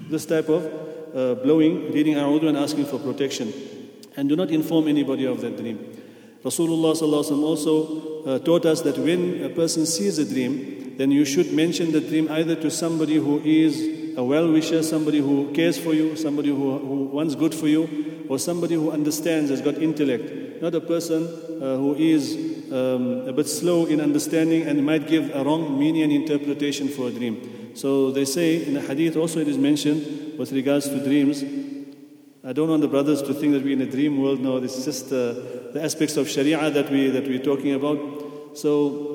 this 0.09 0.25
type 0.25 0.49
of 0.49 0.65
uh, 1.15 1.35
blowing, 1.43 1.93
reading 1.93 2.15
a'udhu 2.15 2.49
and 2.49 2.57
asking 2.57 2.87
for 2.87 3.01
protection. 3.01 3.53
And 4.17 4.29
do 4.29 4.37
not 4.37 4.51
inform 4.51 4.87
anybody 4.87 5.27
of 5.27 5.41
that 5.41 5.57
dream. 5.57 5.79
Rasulullah 6.45 6.95
also 7.43 8.25
uh, 8.25 8.39
taught 8.39 8.65
us 8.65 8.83
that 8.83 8.97
when 8.97 9.43
a 9.43 9.49
person 9.49 9.87
sees 9.87 10.19
a 10.19 10.25
dream, 10.25 10.95
then 10.97 11.11
you 11.11 11.25
should 11.25 11.53
mention 11.53 11.91
the 11.91 12.01
dream 12.01 12.31
either 12.31 12.55
to 12.55 12.71
somebody 12.71 13.17
who 13.17 13.41
is 13.41 14.17
a 14.17 14.23
well 14.23 14.51
wisher, 14.51 14.83
somebody 14.85 15.19
who 15.19 15.53
cares 15.53 15.79
for 15.79 15.95
you, 15.95 16.17
somebody 16.17 16.51
who, 16.51 16.79
who 16.79 17.05
wants 17.07 17.35
good 17.35 17.55
for 17.55 17.67
you, 17.67 18.25
or 18.29 18.39
somebody 18.39 18.77
who 18.77 18.93
understands, 18.93 19.51
has 19.51 19.61
got 19.61 19.79
intellect. 19.79 20.63
Not 20.63 20.77
a 20.77 20.81
person 20.81 21.25
uh, 21.27 21.77
who 21.77 21.97
is 21.97 22.58
um, 22.73 23.29
a 23.29 23.33
bit 23.33 23.49
slow 23.49 23.87
in 23.87 24.01
understanding 24.01 24.63
and 24.63 24.85
might 24.85 25.07
give 25.07 25.35
a 25.35 25.45
wrong 25.45 25.79
meaning 25.79 26.03
and 26.03 26.13
interpretation 26.13 26.89
for 26.89 27.09
a 27.09 27.11
dream. 27.11 27.75
So 27.75 28.11
they 28.11 28.25
say 28.25 28.65
in 28.65 28.75
the 28.75 28.81
hadith 28.81 29.17
also 29.17 29.41
it 29.41 29.49
is 29.49 29.59
mentioned 29.59 30.39
with 30.39 30.53
regards 30.53 30.89
to 30.89 31.03
dreams. 31.03 31.43
I 32.45 32.53
don't 32.53 32.69
want 32.69 32.83
the 32.83 32.89
brothers 32.89 33.23
to 33.23 33.35
think 33.35 33.53
that 33.53 33.63
we're 33.63 33.75
in 33.75 33.83
a 33.83 33.91
dream 33.91 34.21
world. 34.21 34.41
No, 34.41 34.61
this 34.61 34.77
is 34.79 34.85
just 34.85 35.07
uh, 35.07 35.35
the 35.73 35.81
aspects 35.83 36.17
of 36.17 36.29
Sharia 36.29 36.71
that 36.71 36.91
we 36.91 37.09
that 37.09 37.27
we're 37.27 37.43
talking 37.43 37.75
about. 37.75 37.99
So 38.57 39.09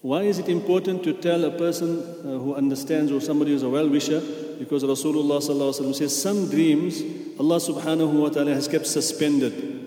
why 0.00 0.22
is 0.22 0.38
it 0.38 0.48
important 0.48 1.04
to 1.04 1.12
tell 1.12 1.44
a 1.44 1.50
person 1.50 1.98
uh, 2.00 2.38
who 2.38 2.54
understands 2.54 3.12
or 3.12 3.20
somebody 3.20 3.52
who's 3.52 3.62
a 3.62 3.68
well 3.68 3.88
wisher? 3.88 4.20
Because 4.58 4.82
Rasulullah 4.82 5.94
says 5.94 6.20
some 6.20 6.50
dreams 6.50 7.02
Allah 7.38 7.58
subhanahu 7.58 8.14
wa 8.14 8.28
ta'ala 8.30 8.52
has 8.52 8.66
kept 8.66 8.86
suspended. 8.86 9.77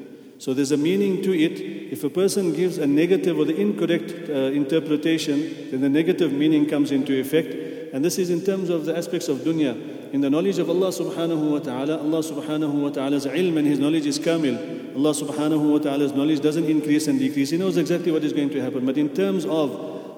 So 0.41 0.55
there's 0.55 0.71
a 0.71 0.77
meaning 0.77 1.21
to 1.21 1.39
it. 1.39 1.61
If 1.93 2.03
a 2.03 2.09
person 2.09 2.51
gives 2.55 2.79
a 2.79 2.87
negative 2.87 3.37
or 3.37 3.45
the 3.45 3.55
incorrect 3.55 4.27
uh, 4.27 4.49
interpretation, 4.57 5.69
then 5.69 5.81
the 5.81 5.89
negative 5.89 6.33
meaning 6.33 6.65
comes 6.65 6.91
into 6.91 7.13
effect. 7.13 7.93
And 7.93 8.03
this 8.03 8.17
is 8.17 8.31
in 8.31 8.43
terms 8.43 8.71
of 8.71 8.85
the 8.85 8.97
aspects 8.97 9.27
of 9.27 9.37
dunya. 9.41 10.11
In 10.11 10.21
the 10.21 10.31
knowledge 10.31 10.57
of 10.57 10.67
Allah 10.67 10.87
subhanahu 10.87 11.51
wa 11.51 11.59
ta'ala, 11.59 11.99
Allah 11.99 12.23
subhanahu 12.23 12.73
wa 12.73 12.89
ta'ala's 12.89 13.27
ilm 13.27 13.59
and 13.59 13.67
His 13.67 13.77
knowledge 13.77 14.07
is 14.07 14.17
kamil. 14.17 14.57
Allah 14.95 15.11
subhanahu 15.11 15.73
wa 15.73 15.77
ta'ala's 15.77 16.13
knowledge 16.13 16.41
doesn't 16.41 16.65
increase 16.65 17.07
and 17.07 17.19
decrease. 17.19 17.51
He 17.51 17.57
knows 17.57 17.77
exactly 17.77 18.11
what 18.11 18.23
is 18.23 18.33
going 18.33 18.49
to 18.49 18.61
happen. 18.63 18.83
But 18.83 18.97
in 18.97 19.13
terms 19.13 19.45
of 19.45 19.69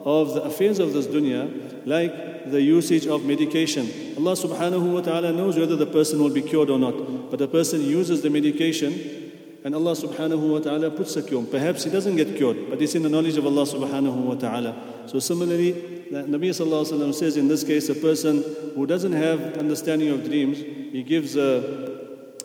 of 0.06 0.36
the 0.36 0.44
affairs 0.44 0.80
of 0.80 0.94
this 0.94 1.06
dunya, 1.08 1.86
like 1.86 2.50
the 2.50 2.62
usage 2.62 3.08
of 3.08 3.26
medication. 3.26 3.88
Allah 4.18 4.34
subhanahu 4.34 4.94
wa 4.94 5.02
ta'ala 5.02 5.34
knows 5.34 5.58
whether 5.58 5.76
the 5.76 5.86
person 5.86 6.22
will 6.22 6.30
be 6.30 6.42
cured 6.42 6.70
or 6.70 6.80
not. 6.80 7.30
But 7.30 7.40
the 7.40 7.48
person 7.48 7.82
uses 7.82 8.22
the 8.22 8.30
medication 8.30 9.23
and 9.64 9.76
Allah 9.76 9.92
subhanahu 9.94 10.52
wa 10.52 10.60
ta'ala 10.60 10.92
puts 10.92 11.16
a 11.16 11.24
cure. 11.24 11.44
Perhaps 11.44 11.86
he 11.86 11.90
doesn't 11.90 12.16
get 12.16 12.36
cured, 12.36 12.70
but 12.70 12.82
it's 12.82 12.96
in 12.96 13.04
the 13.04 13.10
knowledge 13.10 13.38
of 13.38 13.46
Allah 13.46 13.64
subhanahu 13.64 14.16
wa 14.16 14.36
ta'ala. 14.36 15.08
So 15.08 15.20
similarly, 15.20 15.72
the 16.12 16.24
Nabi 16.24 16.50
sallallahu 16.50 16.92
alayhi 16.92 17.08
wa 17.08 17.12
says 17.12 17.38
in 17.38 17.48
this 17.48 17.64
case, 17.64 17.90
a 17.90 17.96
person 17.96 18.44
who 18.76 18.86
doesn't 18.86 19.14
have 19.14 19.58
understanding 19.58 20.10
of 20.10 20.26
dreams, 20.26 20.58
he 20.60 21.04
gives 21.04 21.36
a 21.36 21.94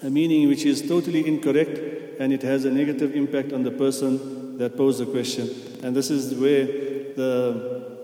a 0.02 0.10
meaning 0.10 0.48
which 0.48 0.64
is 0.64 0.86
totally 0.86 1.26
incorrect 1.26 1.78
and 2.20 2.32
it 2.32 2.42
has 2.42 2.64
a 2.64 2.70
negative 2.70 3.14
impact 3.14 3.52
on 3.52 3.62
the 3.62 3.70
person 3.70 4.58
that 4.58 4.76
posed 4.76 5.00
the 5.00 5.06
question. 5.06 5.48
And 5.82 5.94
this 5.94 6.10
is 6.10 6.34
where 6.34 6.66
the, 6.66 7.98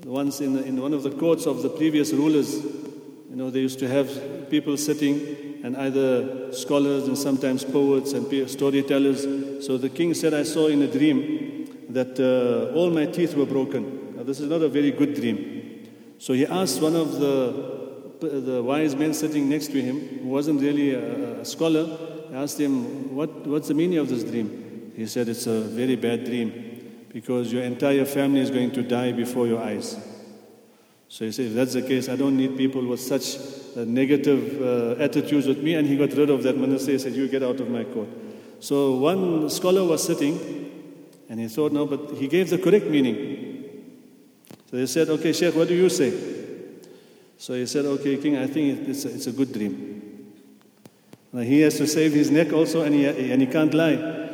the 0.00 0.10
ones 0.10 0.40
in, 0.40 0.58
in 0.58 0.80
one 0.80 0.94
of 0.94 1.02
the 1.02 1.10
courts 1.10 1.46
of 1.46 1.62
the 1.62 1.70
previous 1.70 2.12
rulers, 2.12 2.54
you 2.54 3.36
know, 3.36 3.50
they 3.50 3.60
used 3.60 3.78
to 3.80 3.88
have 3.88 4.50
people 4.50 4.76
sitting 4.76 5.47
and 5.62 5.76
either 5.76 6.52
scholars 6.52 7.08
and 7.08 7.16
sometimes 7.16 7.64
poets 7.64 8.12
and 8.12 8.50
storytellers. 8.50 9.66
So 9.66 9.76
the 9.76 9.88
king 9.88 10.14
said, 10.14 10.34
I 10.34 10.42
saw 10.44 10.68
in 10.68 10.82
a 10.82 10.86
dream 10.86 11.86
that 11.90 12.18
uh, 12.20 12.76
all 12.76 12.90
my 12.90 13.06
teeth 13.06 13.34
were 13.34 13.46
broken. 13.46 14.16
Now, 14.16 14.22
this 14.22 14.40
is 14.40 14.48
not 14.48 14.62
a 14.62 14.68
very 14.68 14.90
good 14.90 15.14
dream. 15.14 15.88
So 16.18 16.32
he 16.32 16.46
asked 16.46 16.80
one 16.80 16.96
of 16.96 17.18
the 17.20 17.78
the 18.20 18.62
wise 18.62 18.96
men 18.96 19.14
sitting 19.14 19.48
next 19.48 19.68
to 19.68 19.80
him, 19.80 20.00
who 20.20 20.28
wasn't 20.28 20.60
really 20.60 20.94
a, 20.94 21.40
a 21.40 21.44
scholar, 21.44 21.86
asked 22.32 22.58
him, 22.58 23.14
what, 23.14 23.46
What's 23.46 23.68
the 23.68 23.74
meaning 23.74 23.98
of 23.98 24.08
this 24.08 24.24
dream? 24.24 24.92
He 24.96 25.06
said, 25.06 25.28
It's 25.28 25.46
a 25.46 25.60
very 25.60 25.96
bad 25.96 26.24
dream 26.24 27.06
because 27.12 27.52
your 27.52 27.62
entire 27.62 28.04
family 28.04 28.40
is 28.40 28.50
going 28.50 28.72
to 28.72 28.82
die 28.82 29.12
before 29.12 29.46
your 29.46 29.62
eyes. 29.62 29.96
So 31.08 31.24
he 31.24 31.32
said, 31.32 31.46
If 31.46 31.54
that's 31.54 31.72
the 31.72 31.82
case, 31.82 32.08
I 32.08 32.16
don't 32.16 32.36
need 32.36 32.56
people 32.56 32.86
with 32.86 33.00
such 33.00 33.36
uh, 33.76 33.84
negative 33.84 34.60
uh, 34.60 35.02
attitudes 35.02 35.46
with 35.46 35.58
me. 35.62 35.74
And 35.74 35.86
he 35.86 35.96
got 35.96 36.12
rid 36.12 36.30
of 36.30 36.42
that 36.42 36.56
minister. 36.56 36.92
He 36.92 36.98
said, 36.98 37.14
You 37.14 37.28
get 37.28 37.42
out 37.42 37.60
of 37.60 37.70
my 37.70 37.84
court. 37.84 38.08
So 38.60 38.96
one 38.96 39.48
scholar 39.50 39.84
was 39.84 40.04
sitting 40.04 40.68
and 41.28 41.40
he 41.40 41.48
thought, 41.48 41.72
No, 41.72 41.86
but 41.86 42.16
he 42.16 42.28
gave 42.28 42.50
the 42.50 42.58
correct 42.58 42.86
meaning. 42.86 43.46
So 44.70 44.76
he 44.76 44.86
said, 44.86 45.08
Okay, 45.08 45.32
Sheikh, 45.32 45.54
what 45.54 45.68
do 45.68 45.74
you 45.74 45.88
say? 45.88 46.12
So 47.38 47.54
he 47.54 47.66
said, 47.66 47.86
Okay, 47.86 48.18
King, 48.18 48.36
I 48.36 48.46
think 48.46 48.88
it's 48.88 49.04
a, 49.04 49.14
it's 49.14 49.26
a 49.26 49.32
good 49.32 49.52
dream. 49.52 50.34
Now 51.32 51.40
he 51.40 51.60
has 51.60 51.76
to 51.78 51.86
save 51.86 52.12
his 52.12 52.30
neck 52.30 52.52
also, 52.52 52.82
and 52.82 52.94
he, 52.94 53.06
and 53.06 53.40
he 53.40 53.46
can't 53.46 53.72
lie. 53.72 54.28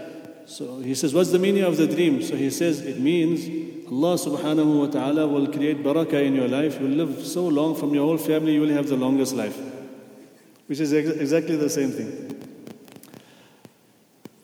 So 0.47 0.79
he 0.81 0.95
says, 0.95 1.15
What's 1.15 1.31
the 1.31 1.39
meaning 1.39 1.63
of 1.63 1.77
the 1.77 1.87
dream? 1.87 2.23
So 2.23 2.35
he 2.35 2.51
says, 2.51 2.81
It 2.81 2.99
means 2.99 3.64
Allah 3.91 4.15
subhanahu 4.17 4.81
wa 4.81 4.87
ta'ala 4.87 5.27
will 5.27 5.47
create 5.49 5.83
barakah 5.83 6.25
in 6.25 6.35
your 6.35 6.49
life. 6.49 6.81
You'll 6.81 7.07
live 7.07 7.27
so 7.27 7.47
long 7.47 7.75
from 7.75 7.95
your 7.95 8.07
whole 8.07 8.19
family, 8.19 8.55
you 8.55 8.63
will 8.63 8.71
have 8.71 8.89
the 8.89 8.97
longest 8.97 9.35
life. 9.35 9.59
Which 10.67 10.81
is 10.81 10.93
ex- 10.95 11.09
exactly 11.11 11.57
the 11.57 11.69
same 11.69 11.91
thing. 11.91 12.43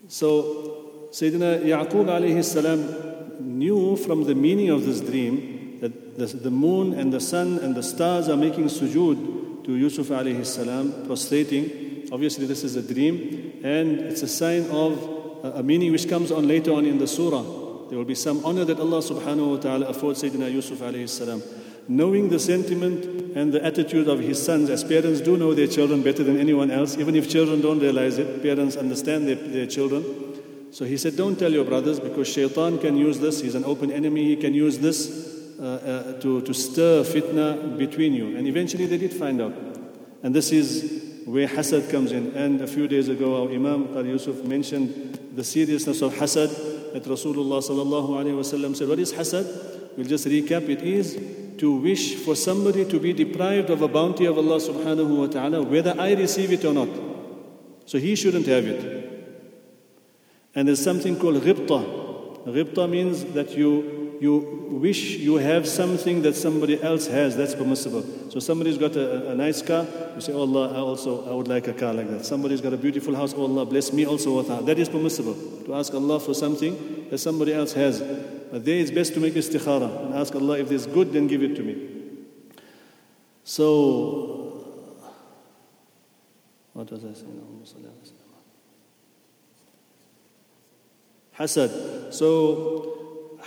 So 0.08 1.08
Sayyidina 1.10 1.64
Yaqub 1.64 2.06
alayhi 2.06 2.44
salam 2.44 3.58
knew 3.58 3.96
from 3.96 4.24
the 4.24 4.34
meaning 4.34 4.68
of 4.68 4.84
this 4.84 5.00
dream 5.00 5.78
that 5.80 6.18
the, 6.18 6.26
the 6.26 6.50
moon 6.50 6.92
and 6.92 7.12
the 7.12 7.20
sun 7.20 7.58
and 7.58 7.74
the 7.74 7.82
stars 7.82 8.28
are 8.28 8.36
making 8.36 8.64
sujood 8.64 9.64
to 9.64 9.76
Yusuf 9.76 10.08
alayhi 10.08 10.44
salam, 10.44 11.06
prostrating. 11.06 12.08
Obviously, 12.12 12.44
this 12.44 12.64
is 12.64 12.76
a 12.76 12.82
dream, 12.82 13.60
and 13.62 14.00
it's 14.00 14.22
a 14.22 14.28
sign 14.28 14.68
of 14.70 15.02
a, 15.42 15.52
a 15.58 15.62
meaning 15.62 15.92
which 15.92 16.08
comes 16.08 16.30
on 16.30 16.46
later 16.46 16.72
on 16.72 16.84
in 16.84 16.98
the 16.98 17.06
surah. 17.06 17.59
There 17.90 17.98
will 17.98 18.04
be 18.04 18.14
some 18.14 18.44
honor 18.44 18.64
that 18.64 18.78
Allah 18.78 18.98
subhanahu 18.98 19.50
wa 19.50 19.56
ta'ala 19.56 19.86
affords 19.86 20.22
Sayyidina 20.22 20.52
Yusuf 20.52 20.78
alayhi 20.78 21.08
salam. 21.08 21.42
Knowing 21.88 22.28
the 22.28 22.38
sentiment 22.38 23.34
and 23.36 23.52
the 23.52 23.64
attitude 23.64 24.06
of 24.06 24.20
his 24.20 24.40
sons, 24.40 24.70
as 24.70 24.84
parents 24.84 25.20
do 25.20 25.36
know 25.36 25.54
their 25.54 25.66
children 25.66 26.00
better 26.00 26.22
than 26.22 26.38
anyone 26.38 26.70
else, 26.70 26.96
even 26.98 27.16
if 27.16 27.28
children 27.28 27.60
don't 27.60 27.80
realize 27.80 28.16
it, 28.18 28.42
parents 28.44 28.76
understand 28.76 29.26
their, 29.26 29.34
their 29.34 29.66
children. 29.66 30.04
So 30.70 30.84
he 30.84 30.96
said, 30.96 31.16
Don't 31.16 31.36
tell 31.36 31.50
your 31.50 31.64
brothers 31.64 31.98
because 31.98 32.28
shaitan 32.28 32.78
can 32.78 32.96
use 32.96 33.18
this. 33.18 33.40
He's 33.40 33.56
an 33.56 33.64
open 33.64 33.90
enemy. 33.90 34.24
He 34.24 34.36
can 34.36 34.54
use 34.54 34.78
this 34.78 35.58
uh, 35.58 35.64
uh, 35.64 36.20
to, 36.20 36.42
to 36.42 36.54
stir 36.54 37.02
fitna 37.02 37.76
between 37.76 38.14
you. 38.14 38.36
And 38.36 38.46
eventually 38.46 38.86
they 38.86 38.98
did 38.98 39.12
find 39.12 39.42
out. 39.42 39.52
And 40.22 40.32
this 40.32 40.52
is 40.52 41.24
where 41.26 41.48
hasad 41.48 41.90
comes 41.90 42.12
in. 42.12 42.36
And 42.36 42.60
a 42.60 42.68
few 42.68 42.86
days 42.86 43.08
ago, 43.08 43.42
our 43.42 43.52
Imam 43.52 43.88
Qari 43.88 44.10
Yusuf 44.10 44.44
mentioned 44.44 45.18
the 45.34 45.42
seriousness 45.42 46.02
of 46.02 46.14
hasad 46.14 46.69
that 46.92 47.04
Rasulullah 47.04 47.60
sallallahu 47.60 48.76
said, 48.76 48.88
What 48.88 48.98
is 48.98 49.12
hasad? 49.12 49.96
We'll 49.96 50.06
just 50.06 50.26
recap. 50.26 50.68
It 50.68 50.82
is 50.82 51.18
to 51.58 51.72
wish 51.72 52.14
for 52.14 52.34
somebody 52.34 52.84
to 52.86 52.98
be 52.98 53.12
deprived 53.12 53.70
of 53.70 53.82
a 53.82 53.88
bounty 53.88 54.24
of 54.24 54.38
Allah 54.38 54.56
subhanahu 54.56 55.18
wa 55.18 55.26
ta'ala, 55.26 55.62
whether 55.62 55.94
I 55.98 56.14
receive 56.14 56.52
it 56.52 56.64
or 56.64 56.72
not. 56.72 56.88
So 57.86 57.98
he 57.98 58.14
shouldn't 58.14 58.46
have 58.46 58.66
it. 58.66 59.10
And 60.54 60.68
there's 60.68 60.82
something 60.82 61.18
called 61.18 61.42
ghibta. 61.42 62.46
Ghibta 62.46 62.88
means 62.88 63.24
that 63.34 63.56
you 63.56 63.99
you 64.20 64.68
wish 64.70 65.16
you 65.16 65.36
have 65.36 65.66
something 65.66 66.20
that 66.22 66.34
somebody 66.34 66.80
else 66.82 67.06
has, 67.06 67.38
that's 67.38 67.54
permissible. 67.54 68.04
So 68.30 68.38
somebody's 68.38 68.76
got 68.76 68.94
a, 68.94 69.30
a, 69.30 69.34
nice 69.34 69.62
car, 69.62 69.86
you 70.14 70.20
say, 70.20 70.34
Oh 70.34 70.40
Allah, 70.40 70.74
I 70.74 70.76
also 70.76 71.28
I 71.28 71.34
would 71.34 71.48
like 71.48 71.68
a 71.68 71.72
car 71.72 71.94
like 71.94 72.08
that. 72.10 72.26
Somebody's 72.26 72.60
got 72.60 72.74
a 72.74 72.76
beautiful 72.76 73.14
house, 73.16 73.32
oh 73.34 73.44
Allah, 73.44 73.64
bless 73.64 73.94
me 73.94 74.04
also 74.04 74.36
with 74.36 74.48
that. 74.48 74.66
That 74.66 74.78
is 74.78 74.90
permissible. 74.90 75.34
To 75.64 75.74
ask 75.74 75.94
Allah 75.94 76.20
for 76.20 76.34
something 76.34 77.06
that 77.08 77.16
somebody 77.16 77.54
else 77.54 77.72
has. 77.72 78.00
But 78.00 78.64
there 78.64 78.76
it's 78.76 78.90
best 78.90 79.14
to 79.14 79.20
make 79.20 79.32
istikhara 79.32 80.04
and 80.04 80.14
ask 80.14 80.34
Allah 80.34 80.58
if 80.58 80.68
there's 80.68 80.86
good, 80.86 81.14
then 81.14 81.26
give 81.26 81.42
it 81.42 81.56
to 81.56 81.62
me. 81.62 81.88
So 83.42 84.50
what 86.74 86.90
was 86.90 87.04
I 87.06 87.14
saying? 87.14 87.40
Hasad. 91.38 92.12
So 92.12 92.99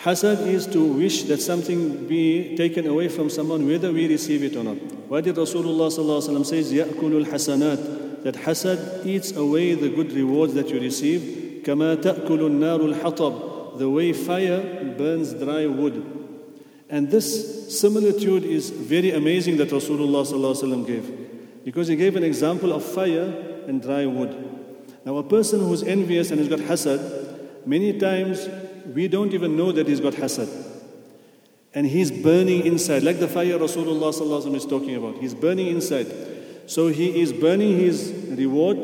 Hasad 0.03 0.47
is 0.47 0.67
to 0.69 0.85
wish 0.85 1.25
that 1.25 1.41
something 1.41 2.07
be 2.07 2.57
taken 2.57 2.87
away 2.87 3.09
from 3.09 3.29
someone 3.29 3.67
whether 3.67 3.93
we 3.93 4.07
receive 4.07 4.45
it 4.45 4.55
or 4.55 4.63
not. 4.63 4.77
Why 5.09 5.21
did 5.21 5.35
Rasulullah 5.35 5.91
say, 5.91 6.63
يَأْكُلُ 6.63 7.25
الْحَسَنَاتِ 7.25 8.23
That 8.23 8.35
hasad 8.35 9.05
eats 9.05 9.33
away 9.33 9.75
the 9.75 9.89
good 9.89 10.13
rewards 10.13 10.55
that 10.55 10.69
you 10.69 10.79
receive. 10.81 11.63
كَمَا 11.65 11.97
تَأْكُلُ 11.97 12.29
النَّارُ 12.29 12.95
الْحَطَبِ 12.95 13.79
The 13.79 13.91
way 13.91 14.13
fire 14.13 14.95
burns 14.97 15.35
dry 15.35 15.67
wood. 15.67 16.19
And 16.89 17.11
this 17.11 17.77
similitude 17.81 18.45
is 18.45 18.71
very 18.71 19.11
amazing 19.11 19.57
that 19.57 19.71
Rasulullah 19.71 20.87
gave. 20.87 21.65
Because 21.65 21.89
he 21.89 21.97
gave 21.97 22.15
an 22.15 22.23
example 22.23 22.73
of 22.73 22.85
fire 22.85 23.65
and 23.67 23.83
dry 23.83 24.07
wood. 24.07 24.33
Now 25.05 25.17
a 25.17 25.25
person 25.25 25.61
who's 25.61 25.83
envious 25.83 26.31
and 26.31 26.39
has 26.39 26.49
got 26.49 26.61
hasad, 26.61 27.67
many 27.67 27.99
times 27.99 28.49
we 28.86 29.08
don't 29.08 29.34
even 29.34 29.56
know 29.56 29.72
that 29.72 29.88
he's 29.88 30.00
got 30.00 30.14
hasad. 30.14 30.50
And 31.74 31.88
he's 31.88 32.12
burning 32.12 32.66
inside, 32.66 33.04
like 33.04 33.20
the 33.20 33.28
fire 33.28 33.58
Rasulullah 33.58 34.56
is 34.56 34.66
talking 34.66 34.96
about. 34.96 35.18
He's 35.18 35.34
burning 35.34 35.68
inside. 35.68 36.08
So 36.68 36.88
he 36.88 37.22
is 37.22 37.34
burning 37.34 37.78
his 37.78 38.14
reward 38.30 38.78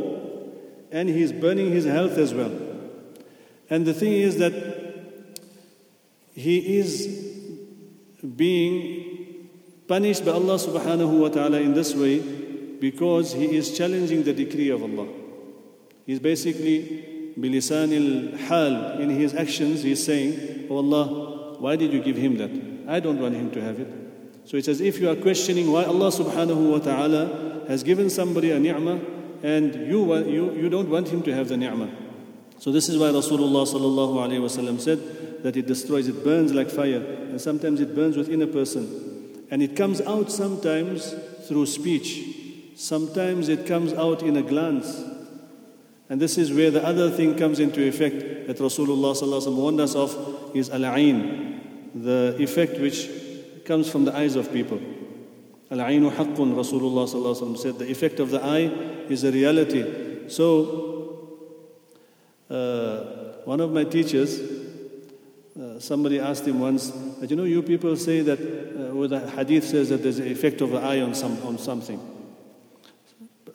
and 0.92 1.08
he's 1.08 1.32
burning 1.32 1.72
his 1.72 1.86
health 1.86 2.18
as 2.18 2.34
well. 2.34 2.52
And 3.70 3.86
the 3.86 3.94
thing 3.94 4.14
is 4.14 4.38
that 4.38 4.54
he 6.34 6.78
is 6.78 7.08
being 8.36 9.50
punished 9.88 10.26
by 10.26 10.32
Allah 10.32 10.56
subhanahu 10.56 11.20
wa 11.20 11.30
ta'ala 11.30 11.60
in 11.60 11.74
this 11.74 11.94
way 11.94 12.20
because 12.20 13.34
he 13.34 13.56
is 13.56 13.78
challenging 13.78 14.24
the 14.24 14.34
decree 14.34 14.70
of 14.70 14.82
Allah. 14.82 15.08
He's 16.06 16.20
basically 16.20 17.09
bilisan 17.38 17.92
al-hal, 17.94 19.00
in 19.00 19.10
his 19.10 19.34
actions, 19.34 19.84
he's 19.84 20.04
saying, 20.04 20.68
Oh 20.70 20.78
Allah, 20.78 21.58
why 21.60 21.76
did 21.76 21.94
you 21.94 22.02
give 22.02 22.16
him 22.16 22.38
that? 22.38 22.52
I 22.88 23.00
don't 23.00 23.20
want 23.20 23.36
him 23.36 23.52
to 23.52 23.62
have 23.62 23.80
it. 23.80 23.88
So 24.46 24.58
it's 24.58 24.68
as 24.68 24.82
if 24.82 25.00
you 25.00 25.10
are 25.10 25.16
questioning 25.16 25.72
why 25.72 25.84
Allah 25.84 26.10
subhanahu 26.10 26.72
wa 26.72 26.80
ta'ala 26.80 27.66
has 27.68 27.84
given 27.84 28.10
somebody 28.10 28.52
a 28.52 28.60
ni'mah 28.60 29.00
and 29.44 29.76
you, 29.76 30.16
you, 30.26 30.54
you 30.54 30.70
don't 30.70 30.90
want 30.90 31.08
him 31.10 31.22
to 31.24 31.34
have 31.34 31.50
the 31.50 31.58
ni'mah. 31.58 31.90
So 32.58 32.72
this 32.72 32.90
is 32.90 32.98
why 32.98 33.08
Rasulullah 33.08 33.68
sallallahu 33.68 34.16
alayhi 34.16 34.42
wasallam 34.42 34.80
said 34.80 35.44
that 35.44 35.56
it 35.56 35.68
destroys, 35.68 36.08
it 36.08 36.24
burns 36.24 36.54
like 36.54 36.70
fire, 36.70 36.98
and 37.00 37.40
sometimes 37.40 37.80
it 37.80 37.96
burns 37.96 38.18
within 38.18 38.42
a 38.42 38.48
person. 38.48 39.46
And 39.52 39.64
it 39.64 39.76
comes 39.76 40.02
out 40.02 40.32
sometimes 40.32 41.16
through 41.48 41.68
speech. 41.68 42.22
Sometimes 42.76 43.50
it 43.50 43.66
comes 43.66 43.94
out 43.94 44.24
in 44.24 44.36
a 44.36 44.42
glance. 44.42 45.02
And 46.10 46.20
this 46.20 46.40
is 46.40 46.52
where 46.52 46.72
the 46.72 46.84
other 46.84 47.12
thing 47.12 47.38
comes 47.38 47.60
into 47.60 47.88
effect 47.88 48.48
that 48.48 48.58
Rasulullah 48.58 49.56
warned 49.56 49.80
us 49.80 49.94
of 49.94 50.52
is 50.56 50.72
al-ain, 50.72 51.92
the 51.94 52.36
effect 52.40 52.80
which 52.80 53.08
comes 53.64 53.90
from 53.90 54.06
the 54.06 54.16
eyes 54.16 54.36
of 54.36 54.52
people. 54.52 54.82
Al-ainu 55.70 56.10
haqqun, 56.10 56.56
Rasulullah 56.56 57.58
said, 57.58 57.78
the 57.78 57.92
effect 57.92 58.20
of 58.20 58.32
the 58.32 58.44
eye 58.44 58.72
is 59.08 59.24
a 59.24 59.32
reality. 59.32 60.28
So, 60.30 61.48
uh, 62.50 63.44
one 63.46 63.62
of 63.62 63.72
my 63.72 63.84
teachers, 63.84 64.40
uh, 65.60 65.80
somebody 65.80 66.20
asked 66.20 66.48
him 66.48 66.60
once, 66.60 66.90
that, 67.20 67.30
you 67.30 67.36
know, 67.36 67.44
you 67.44 67.62
people 67.62 67.96
say 67.96 68.22
that, 68.22 68.40
uh, 68.40 68.96
where 68.96 69.08
the 69.08 69.30
hadith 69.30 69.66
says 69.66 69.90
that 69.90 70.02
there's 70.02 70.18
an 70.18 70.32
effect 70.32 70.62
of 70.62 70.72
the 70.72 70.80
eye 70.80 71.02
on, 71.02 71.14
some, 71.14 71.40
on 71.44 71.60
something. 71.60 72.00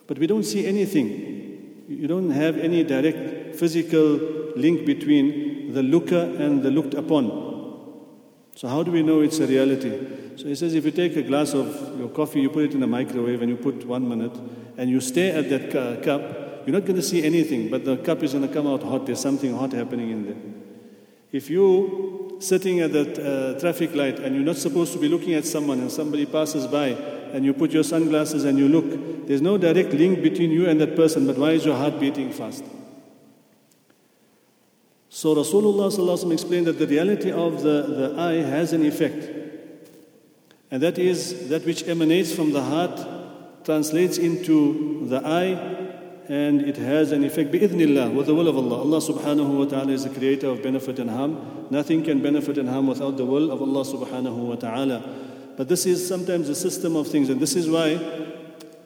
But 0.07 0.21
we 0.21 0.29
don't 0.29 0.45
see 0.45 0.65
anything 0.67 1.34
you 1.89 2.07
don't 2.07 2.31
have 2.31 2.57
any 2.59 2.83
direct 2.83 3.57
physical 3.57 4.19
link 4.57 4.87
between 4.87 5.73
the 5.73 5.83
looker 5.83 6.21
and 6.39 6.63
the 6.63 6.71
looked 6.71 6.95
upon. 6.95 7.43
So, 8.57 8.69
how 8.69 8.83
do 8.83 8.93
we 8.93 9.03
know 9.03 9.21
it's 9.21 9.41
a 9.41 9.47
reality? 9.47 9.91
So, 10.37 10.47
he 10.47 10.55
says 10.55 10.75
if 10.75 10.85
you 10.85 10.93
take 10.93 11.17
a 11.17 11.23
glass 11.23 11.55
of 11.55 11.99
your 11.99 12.09
coffee, 12.09 12.41
you 12.41 12.51
put 12.51 12.65
it 12.65 12.75
in 12.75 12.83
a 12.83 12.87
microwave 12.87 13.43
and 13.43 13.51
you 13.51 13.57
put 13.57 13.85
one 13.85 14.09
minute, 14.09 14.35
and 14.77 14.89
you 14.89 15.01
stare 15.01 15.37
at 15.39 15.51
that 15.51 15.71
cup, 16.03 16.67
you're 16.67 16.75
not 16.75 16.85
going 16.85 16.97
to 16.97 17.03
see 17.03 17.25
anything, 17.25 17.69
but 17.69 17.85
the 17.85 17.97
cup 17.99 18.23
is 18.23 18.33
going 18.33 18.47
to 18.47 18.53
come 18.53 18.67
out 18.67 18.83
hot. 18.83 19.07
There's 19.07 19.21
something 19.21 19.55
hot 19.57 19.73
happening 19.73 20.11
in 20.11 20.25
there. 20.25 20.37
If 21.33 21.51
you 21.51 22.39
sitting 22.41 22.81
at 22.81 22.93
the 22.93 23.57
uh, 23.57 23.61
traffic 23.61 23.95
light 23.95 24.19
and 24.19 24.35
you're 24.35 24.45
not 24.45 24.57
supposed 24.57 24.93
to 24.93 24.99
be 24.99 25.09
looking 25.09 25.35
at 25.35 25.45
someone 25.45 25.81
and 25.81 25.91
somebody 25.91 26.27
passes 26.27 26.67
by 26.67 26.97
and 27.35 27.45
you 27.45 27.53
put 27.53 27.73
your 27.73 27.83
sunglasses 27.83 28.45
and 28.45 28.57
you 28.57 28.69
look, 28.69 29.27
there's 29.27 29.43
no 29.43 29.59
direct 29.59 29.93
link 29.93 30.23
between 30.23 30.53
you 30.53 30.69
and 30.69 30.81
that 30.81 30.95
person, 30.95 31.27
but 31.27 31.37
why 31.37 31.51
is 31.51 31.67
your 31.67 31.77
heart 31.77 31.99
beating 31.99 32.31
fast? 32.33 32.63
So 35.09 35.35
Rasulullah 35.35 36.33
explained 36.33 36.69
that 36.69 36.79
the 36.79 36.87
reality 36.87 37.33
of 37.33 37.63
the, 37.63 37.83
the 37.83 38.21
eye 38.21 38.35
has 38.35 38.73
an 38.73 38.87
effect. 38.87 39.29
And 40.71 40.81
that 40.85 40.97
is 40.97 41.49
that 41.49 41.67
which 41.67 41.89
emanates 41.89 42.33
from 42.33 42.53
the 42.53 42.63
heart 42.63 43.65
translates 43.65 44.17
into 44.17 45.09
the 45.09 45.21
eye 45.27 45.81
and 46.29 46.63
it 46.63 46.77
has 46.77 47.11
an 47.11 47.25
effect 47.25 47.51
bi'idhnillah 47.51 48.15
with 48.15 48.27
the 48.27 48.35
will 48.35 48.47
of 48.47 48.57
Allah. 48.57 48.79
Allah 48.79 48.99
subhanahu 48.99 49.59
wa 49.59 49.65
ta'ala 49.65 49.91
is 49.91 50.05
the 50.05 50.11
creator 50.11 50.51
of 50.51 50.63
benefit 50.63 51.01
and 51.01 51.11
harm. 51.11 51.67
Nothing 51.71 52.05
can 52.05 52.23
benefit 52.23 52.59
and 52.59 52.69
harm 52.69 52.87
without 52.87 53.17
the 53.17 53.25
will 53.25 53.51
of 53.51 53.61
Allah 53.61 53.83
subhanahu 53.83 54.37
wa 54.37 54.55
ta'ala. 54.55 55.03
But 55.57 55.69
this 55.69 55.87
is 55.87 56.07
sometimes 56.07 56.49
a 56.49 56.55
system 56.55 56.97
of 56.97 57.09
things, 57.09 57.31
and 57.31 57.41
this 57.41 57.55
is 57.55 57.69
why 57.71 57.97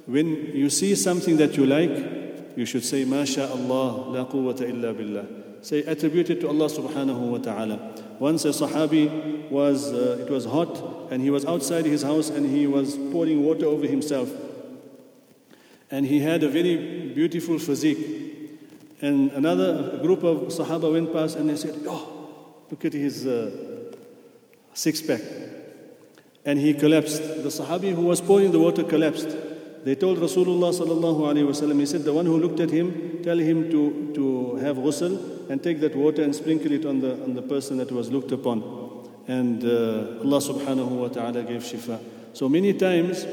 when 0.07 0.57
you 0.57 0.71
see 0.71 0.95
something 0.95 1.37
that 1.37 1.57
you 1.57 1.67
like, 1.67 2.57
you 2.57 2.65
should 2.65 2.85
say, 2.85 3.05
Masha 3.05 3.49
Allah, 3.51 4.11
la 4.11 4.25
quwwata 4.25 4.63
illa 4.63 4.93
billah. 4.95 5.27
Say, 5.61 5.83
attribute 5.83 6.31
it 6.31 6.41
to 6.41 6.49
Allah 6.49 6.67
subhanahu 6.67 7.31
wa 7.31 7.39
ta'ala. 7.39 7.95
Once 8.19 8.45
a 8.45 8.49
Sahabi 8.49 9.51
was, 9.51 9.93
uh, 9.93 10.19
it 10.21 10.31
was 10.31 10.45
hot, 10.45 11.11
and 11.11 11.23
he 11.23 11.31
was 11.31 11.45
outside 11.45 11.85
his 11.85 12.03
house 12.03 12.31
and 12.31 12.49
he 12.49 12.67
was 12.67 12.97
pouring 13.13 13.45
water 13.45 13.67
over 13.67 13.87
himself. 13.87 14.31
And 15.91 16.07
he 16.07 16.21
had 16.21 16.43
a 16.43 16.49
very 16.49 17.13
beautiful 17.15 17.59
physique. 17.59 18.59
And 19.01 19.31
another 19.33 19.99
group 19.99 20.23
of 20.23 20.39
Sahaba 20.49 20.93
went 20.93 21.13
past 21.13 21.37
and 21.37 21.49
they 21.49 21.57
said, 21.57 21.75
Oh, 21.87 22.65
look 22.71 22.85
at 22.85 22.93
his 22.93 23.27
uh, 23.27 23.51
six 24.75 25.01
pack. 25.01 25.21
And 26.45 26.59
he 26.59 26.75
collapsed. 26.75 27.23
The 27.23 27.51
Sahabi 27.51 27.95
who 27.95 28.03
was 28.03 28.21
pouring 28.21 28.53
the 28.53 28.59
water 28.59 28.85
collapsed. 28.85 29.29
They 29.85 29.95
told 29.95 30.19
Rasulullah 30.19 30.73
sallallahu 30.73 31.21
alaihi 31.21 31.47
wasallam, 31.49 31.79
he 31.81 31.87
said, 31.87 32.05
the 32.05 32.13
one 32.13 32.27
who 32.27 32.39
looked 32.39 32.61
at 32.61 32.71
him, 32.71 33.23
tell 33.23 33.39
him 33.39 33.71
to, 33.71 34.13
to 34.15 34.57
have 34.57 34.77
ghusl 34.77 35.51
and 35.51 35.63
take 35.63 35.81
that 35.81 35.95
water 35.95 36.23
and 36.23 36.35
sprinkle 36.35 36.73
it 36.73 36.85
on 36.85 37.01
the, 37.01 37.13
on 37.23 37.35
the 37.35 37.43
person 37.43 37.79
that 37.79 37.91
was 37.91 38.11
looked 38.11 38.33
upon. 38.33 38.63
And 39.27 39.63
uh, 39.65 40.21
Allah 40.25 40.41
subhanahu 40.41 40.89
wa 40.89 41.09
ta'ala 41.09 41.43
gave 41.43 41.63
shifa. 41.63 42.01
So 42.33 42.49
many 42.49 42.73
times 42.75 43.27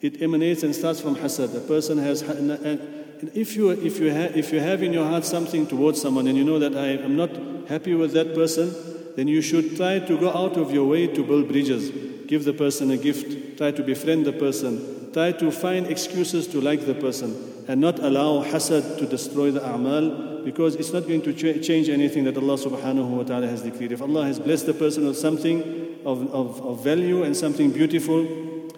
it 0.00 0.20
emanates 0.22 0.62
and 0.62 0.74
starts 0.74 1.00
from 1.00 1.16
hasad. 1.16 1.56
A 1.56 1.60
person 1.60 1.98
has, 1.98 2.22
and 2.22 3.30
if 3.34 3.54
you, 3.54 3.70
if, 3.70 4.00
you 4.00 4.12
ha, 4.12 4.28
if 4.34 4.52
you 4.52 4.60
have 4.60 4.82
in 4.82 4.92
your 4.92 5.06
heart 5.06 5.24
something 5.24 5.66
towards 5.66 6.00
someone 6.00 6.26
and 6.26 6.36
you 6.36 6.44
know 6.44 6.58
that 6.58 6.76
I 6.76 7.02
am 7.04 7.16
not 7.16 7.30
happy 7.68 7.94
with 7.94 8.12
that 8.12 8.34
person, 8.34 8.74
then 9.16 9.28
you 9.28 9.42
should 9.42 9.76
try 9.76 9.98
to 9.98 10.18
go 10.18 10.30
out 10.30 10.56
of 10.56 10.72
your 10.72 10.88
way 10.88 11.06
to 11.06 11.22
build 11.22 11.48
bridges. 11.48 11.90
Give 12.26 12.44
the 12.44 12.52
person 12.52 12.90
a 12.90 12.96
gift, 12.96 13.58
try 13.58 13.70
to 13.70 13.82
befriend 13.82 14.24
the 14.24 14.32
person, 14.32 15.10
try 15.12 15.32
to 15.32 15.50
find 15.50 15.86
excuses 15.86 16.46
to 16.48 16.60
like 16.60 16.86
the 16.86 16.94
person, 16.94 17.64
and 17.68 17.80
not 17.80 17.98
allow 17.98 18.42
hasad 18.42 18.98
to 18.98 19.06
destroy 19.06 19.50
the 19.50 19.60
a'mal 19.60 20.44
because 20.44 20.74
it's 20.76 20.92
not 20.92 21.06
going 21.06 21.22
to 21.22 21.32
ch- 21.32 21.64
change 21.64 21.88
anything 21.88 22.24
that 22.24 22.36
Allah 22.36 22.56
subhanahu 22.56 23.08
wa 23.08 23.22
ta'ala 23.22 23.46
has 23.46 23.62
decreed. 23.62 23.92
If 23.92 24.02
Allah 24.02 24.24
has 24.24 24.40
blessed 24.40 24.66
the 24.66 24.74
person 24.74 25.06
with 25.06 25.16
something 25.18 25.98
of, 26.04 26.32
of, 26.32 26.60
of 26.62 26.82
value 26.82 27.22
and 27.22 27.36
something 27.36 27.70
beautiful, 27.70 28.26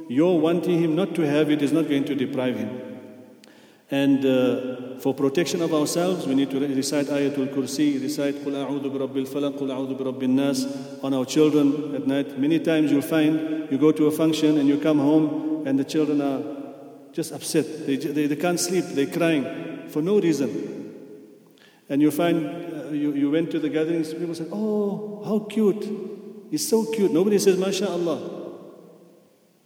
your 0.09 0.39
wanting 0.39 0.83
him 0.83 0.95
not 0.95 1.15
to 1.15 1.23
have 1.23 1.51
it 1.51 1.63
is 1.63 1.73
not 1.73 1.89
going 1.89 2.05
to 2.05 2.15
deprive 2.15 2.57
him. 2.57 2.81
And 3.91 4.25
uh, 4.25 4.84
for 5.01 5.15
protection 5.15 5.63
of 5.63 5.73
ourselves, 5.75 6.27
we 6.27 6.35
need 6.35 6.51
to 6.51 6.61
recite 6.61 7.07
Ayatul 7.07 7.53
Kursi, 7.55 8.01
recite 8.01 8.37
Qul 8.37 8.55
A'udhu 8.55 8.93
bi 8.93 8.99
Rabbil 8.99 9.29
Falaq, 9.29 9.59
Qul 9.59 9.71
A'udhu 9.71 9.99
bi 9.99 10.05
Rabbin 10.05 10.37
Nas 10.37 10.67
on 11.03 11.15
our 11.15 11.25
children 11.25 11.95
at 11.95 12.07
night. 12.07 12.39
Many 12.39 12.61
times 12.61 12.91
you'll 12.91 13.03
find 13.03 13.71
you 13.71 13.79
go 13.79 13.93
to 13.93 14.07
a 14.07 14.11
function 14.11 14.59
and 14.59 14.69
you 14.69 14.79
come 14.79 14.99
home 14.99 15.67
and 15.67 15.79
the 15.79 15.85
children 15.85 16.21
are 16.21 16.43
just 17.13 17.33
upset. 17.33 17.87
They, 17.87 17.97
they, 17.97 18.27
they 18.27 18.37
can't 18.37 18.59
sleep, 18.59 18.85
they're 18.89 19.07
crying 19.07 19.89
for 19.89 20.03
no 20.03 20.21
reason. 20.21 20.95
And 21.89 22.01
you 22.01 22.11
find 22.11 22.47
uh, 22.47 22.89
you, 22.91 23.13
you 23.13 23.31
went 23.31 23.51
to 23.53 23.59
the 23.59 23.69
gatherings, 23.69 24.13
people 24.15 24.35
say, 24.35 24.47
Oh, 24.51 25.23
how 25.25 25.41
cute. 25.41 25.85
He's 26.51 26.69
so 26.69 26.85
cute. 26.87 27.13
Nobody 27.13 27.39
says, 27.39 27.57
MashaAllah. 27.57 28.43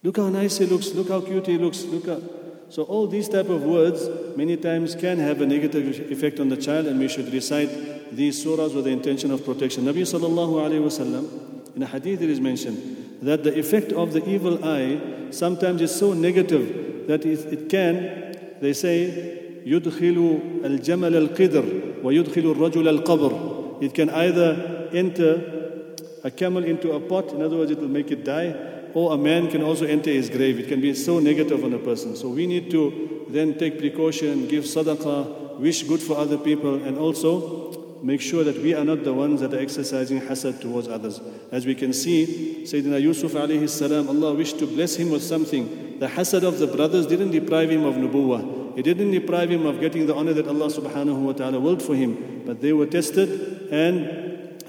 Look 0.03 0.17
how 0.17 0.29
nice 0.29 0.59
he 0.59 0.67
looks, 0.67 0.95
look 0.95 1.09
how 1.09 1.21
cute 1.21 1.47
he 1.47 1.59
looks, 1.59 1.85
look 1.85 2.07
how. 2.07 2.21
So 2.70 2.84
all 2.84 3.08
these 3.08 3.30
type 3.30 3.50
of 3.50 3.64
words 3.64 4.10
many 4.36 4.58
times 4.58 4.96
can 4.96 5.20
have 5.20 5.42
a 5.42 5.46
negative 5.46 6.12
effect 6.12 6.40
on 6.40 6.50
the 6.50 6.58
child 6.58 6.88
and 6.88 7.00
we 7.00 7.08
should 7.08 7.32
recite 7.32 8.16
these 8.16 8.44
surahs 8.44 8.74
with 8.74 8.86
the 8.86 8.92
intention 8.92 9.32
of 9.32 9.46
protection. 9.46 9.84
Nabi 9.86 10.02
sallallahu 10.02 10.56
alayhi 10.66 10.82
wasallam 10.82 11.76
in 11.76 11.84
a 11.84 11.86
hadith 11.86 12.22
it 12.22 12.30
is 12.30 12.40
mentioned 12.40 13.20
that 13.22 13.44
the 13.44 13.58
effect 13.58 13.92
of 13.92 14.14
the 14.14 14.28
evil 14.28 14.64
eye 14.66 15.00
sometimes 15.32 15.82
is 15.82 15.96
so 15.96 16.14
negative 16.14 17.08
that 17.08 17.26
it, 17.26 17.40
it 17.54 17.70
can, 17.70 18.58
they 18.60 18.74
say, 18.74 19.40
يدخل 19.66 20.40
الجمل 20.66 21.16
القدر 21.16 21.66
ويدخل 22.04 22.52
الرجل 22.52 22.88
القبر. 22.88 23.82
It 23.82 23.94
can 23.94 24.10
either 24.10 24.90
enter 24.94 25.94
a 26.24 26.32
camel 26.32 26.64
into 26.64 26.94
a 26.94 27.00
pot, 27.00 27.32
in 27.34 27.42
other 27.42 27.58
words, 27.58 27.72
it 27.72 27.80
will 27.80 27.88
make 27.88 28.12
it 28.12 28.24
die, 28.24 28.56
or 28.95 29.15
a 29.15 29.19
man 29.19 29.51
can 29.51 29.63
also 29.63 29.87
enter 29.87 30.11
his 30.11 30.29
grave. 30.29 30.59
It 30.59 30.69
can 30.69 30.81
be 30.81 30.95
so 30.95 31.19
negative 31.19 31.65
on 31.65 31.73
a 31.75 31.79
person. 31.79 32.17
So 32.17 32.29
we 32.29 32.47
need 32.47 32.71
to 32.71 33.27
then 33.29 33.59
take 33.59 33.79
precaution, 33.79 34.49
give 34.49 34.65
sadaqah, 34.65 35.59
wish 35.59 35.83
good 35.83 36.01
for 36.01 36.17
other 36.17 36.39
people, 36.39 36.75
and 36.83 36.99
also 36.99 37.99
make 38.03 38.21
sure 38.21 38.45
that 38.45 38.57
we 38.63 38.75
are 38.75 38.85
not 38.85 39.05
the 39.05 39.13
ones 39.13 39.41
that 39.41 39.53
are 39.53 39.59
exercising 39.59 40.21
hasad 40.21 40.61
towards 40.61 40.89
others. 40.89 41.21
As 41.51 41.67
we 41.67 41.75
can 41.75 41.93
see, 41.93 42.63
Sayyidina 42.63 43.01
Yusuf 43.01 43.33
alayhi 43.33 43.69
salam, 43.69 44.09
Allah 44.09 44.35
wished 44.35 44.59
to 44.61 44.67
bless 44.67 44.97
him 44.97 45.11
with 45.11 45.23
something. 45.23 45.99
The 45.99 46.07
hasad 46.07 46.45
of 46.45 46.59
the 46.59 46.67
brothers 46.67 47.07
didn't 47.07 47.33
deprive 47.33 47.71
him 47.71 47.85
of 47.85 47.97
nubuwah. 47.97 48.79
It 48.79 48.83
didn't 48.85 49.11
deprive 49.11 49.51
him 49.51 49.67
of 49.67 49.81
getting 49.81 50.07
the 50.07 50.15
honor 50.15 50.33
that 50.35 50.47
Allah 50.47 50.69
subhanahu 50.69 51.23
wa 51.23 51.33
ta'ala 51.33 51.59
willed 51.59 51.83
for 51.83 51.97
him. 51.97 52.45
But 52.47 52.61
they 52.61 52.73
were 52.73 52.87
tested 52.87 53.69
and 53.73 54.28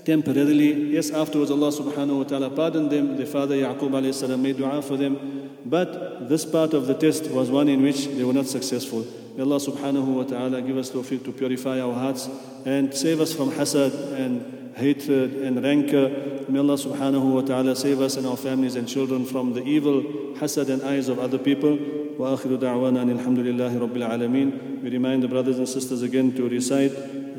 temporarily. 0.08 0.92
Yes, 0.92 1.10
afterwards 1.10 1.50
Allah 1.50 1.70
subhanahu 1.70 2.18
wa 2.18 2.24
ta'ala 2.24 2.50
pardoned 2.50 2.90
them. 2.90 3.16
Their 3.16 3.26
father 3.26 3.56
Yaqub 3.56 3.90
alayhi 3.90 4.14
salam 4.14 4.42
made 4.42 4.56
dua 4.56 4.82
for 4.82 4.96
them. 4.96 5.50
But 5.64 6.28
this 6.28 6.44
part 6.44 6.74
of 6.74 6.86
the 6.86 6.94
test 6.94 7.30
was 7.30 7.50
one 7.50 7.68
in 7.68 7.82
which 7.82 8.06
they 8.06 8.24
were 8.24 8.32
not 8.32 8.46
successful. 8.46 9.06
May 9.34 9.42
Allah 9.42 9.56
subhanahu 9.56 10.06
wa 10.06 10.22
ta'ala 10.24 10.62
give 10.62 10.76
us 10.76 10.90
tawfiq 10.90 11.24
to 11.24 11.32
purify 11.32 11.80
our 11.80 11.94
hearts 11.94 12.28
and 12.64 12.94
save 12.94 13.20
us 13.20 13.32
from 13.32 13.50
hasad 13.50 14.12
and 14.12 14.76
hatred 14.76 15.34
and 15.36 15.62
rancor. 15.62 16.44
May 16.48 16.58
Allah 16.58 16.76
subhanahu 16.76 17.34
wa 17.34 17.40
ta'ala 17.40 17.74
save 17.74 18.00
us 18.00 18.16
and 18.16 18.26
our 18.26 18.36
families 18.36 18.76
and 18.76 18.86
children 18.86 19.24
from 19.24 19.54
the 19.54 19.62
evil 19.64 20.02
hasad 20.36 20.68
and 20.68 20.82
eyes 20.82 21.08
of 21.08 21.18
other 21.18 21.38
people. 21.38 21.78
وآخر 22.14 22.60
دعوانا 22.60 23.02
أن 23.02 23.10
الحمد 23.10 23.38
لله 23.38 23.80
رب 23.80 23.96
العالمين. 23.96 24.82
We 24.84 24.90
remind 24.90 25.22
the 25.22 25.28
brothers 25.28 25.58
and 25.58 25.68
sisters 25.68 26.02
again 26.02 26.32
to 26.36 26.48
recite 26.48 26.92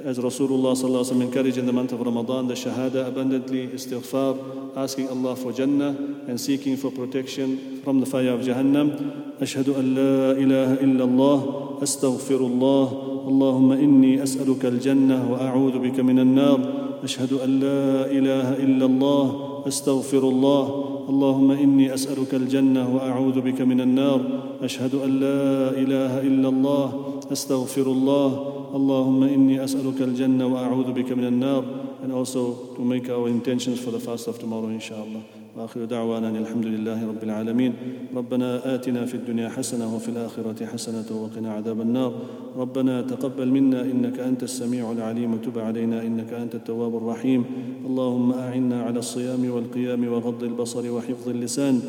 As 0.05 0.19
Rasulullah 0.19 0.73
sallallahu 0.73 1.23
encouraged 1.23 1.59
in 1.59 1.67
the 1.67 1.73
month 1.73 1.93
of 1.93 2.01
Ramadan, 2.01 2.49
the 2.49 2.55
shahada 2.55 3.07
abundantly, 3.07 3.69
istighfar, 3.69 4.77
asking 4.77 5.09
Allah 5.09 5.37
for 5.37 5.53
Jannah 5.53 5.95
and 6.29 6.41
seeking 6.41 6.77
for 6.77 6.91
protection 6.91 7.81
from 7.83 8.01
the 8.01 8.07
fire 8.07 8.31
of 8.31 8.41
Jahannam. 8.41 9.39
Ashhadu 9.41 9.77
an 9.77 9.95
la 9.95 10.33
ilaha 10.33 10.77
illallah, 10.77 11.83
astaghfirullah, 11.83 13.27
Allahumma 13.27 13.77
inni 13.79 14.19
as'aluka 14.19 14.65
al-jannah 14.65 15.27
wa 15.27 15.39
a'udhu 15.39 15.81
bika 15.81 16.05
min 16.05 16.35
nar. 16.35 16.59
Ashhadu 17.03 17.43
an 17.43 17.61
la 17.61 18.05
ilaha 18.07 18.57
illallah, 18.57 19.67
astaghfirullah, 19.67 20.91
اللهم 21.11 21.51
اني 21.51 21.95
اسالك 21.95 22.35
الجنه 22.35 22.95
واعوذ 22.95 23.41
بك 23.41 23.61
من 23.61 23.81
النار 23.81 24.21
اشهد 24.63 24.95
ان 24.95 25.11
لا 25.21 25.71
اله 25.83 26.21
الا 26.21 26.49
الله 26.49 26.87
استغفر 27.33 27.87
الله 27.87 28.60
اللهم 28.75 29.23
إني 29.23 29.65
أسألك 29.65 30.03
الجنة 30.03 30.47
وأعوذ 30.47 30.93
بك 30.93 31.13
من 31.13 31.25
النار 31.25 31.65
and 32.03 32.13
also 32.13 32.75
to 32.77 32.83
make 32.83 33.09
our 33.11 33.29
intentions 33.29 33.79
for 33.81 33.91
the 33.91 34.01
fast 34.01 34.27
of 34.29 34.39
tomorrow 34.39 34.69
inshallah. 34.69 35.23
وآخر 35.57 35.85
دعوانا 35.85 36.29
الحمد 36.31 36.67
لله 36.67 37.09
رب 37.09 37.23
العالمين 37.23 37.73
ربنا 38.15 38.75
آتنا 38.75 39.07
في 39.07 39.15
الدنيا 39.15 39.49
حسنة 39.49 39.95
وفي 39.95 40.09
الآخرة 40.09 40.67
حسنة 40.67 41.05
وقنا 41.23 41.53
عذاب 41.53 41.81
النار 41.81 42.13
ربنا 42.57 43.03
تقبل 43.03 43.49
منا 43.49 43.83
إنك 43.83 44.19
أنت 44.21 44.43
السميع 44.43 44.93
العليم 44.93 45.35
وتب 45.35 45.59
علينا 45.59 46.03
إنك 46.03 46.33
أنت 46.33 46.55
التواب 46.55 46.97
الرحيم 46.97 47.45
اللهم 47.87 48.33
أعنا 48.33 48.83
على 48.83 48.99
الصيام 48.99 49.51
والقيام 49.51 50.09
وغض 50.13 50.43
البصر 50.43 50.91
وحفظ 50.91 51.29
اللسان 51.29 51.83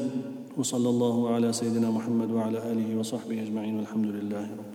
وصلى 0.58 0.89
الله 0.89 1.30
على 1.30 1.54
سيدنا 1.54 1.91
محمد 1.91 2.32
وعلى 2.32 2.58
آله 2.72 3.00
وصحبه 3.00 3.41
أجمعين 3.41 3.78
والحمد 3.78 4.06
لله 4.06 4.41
رب 4.41 4.70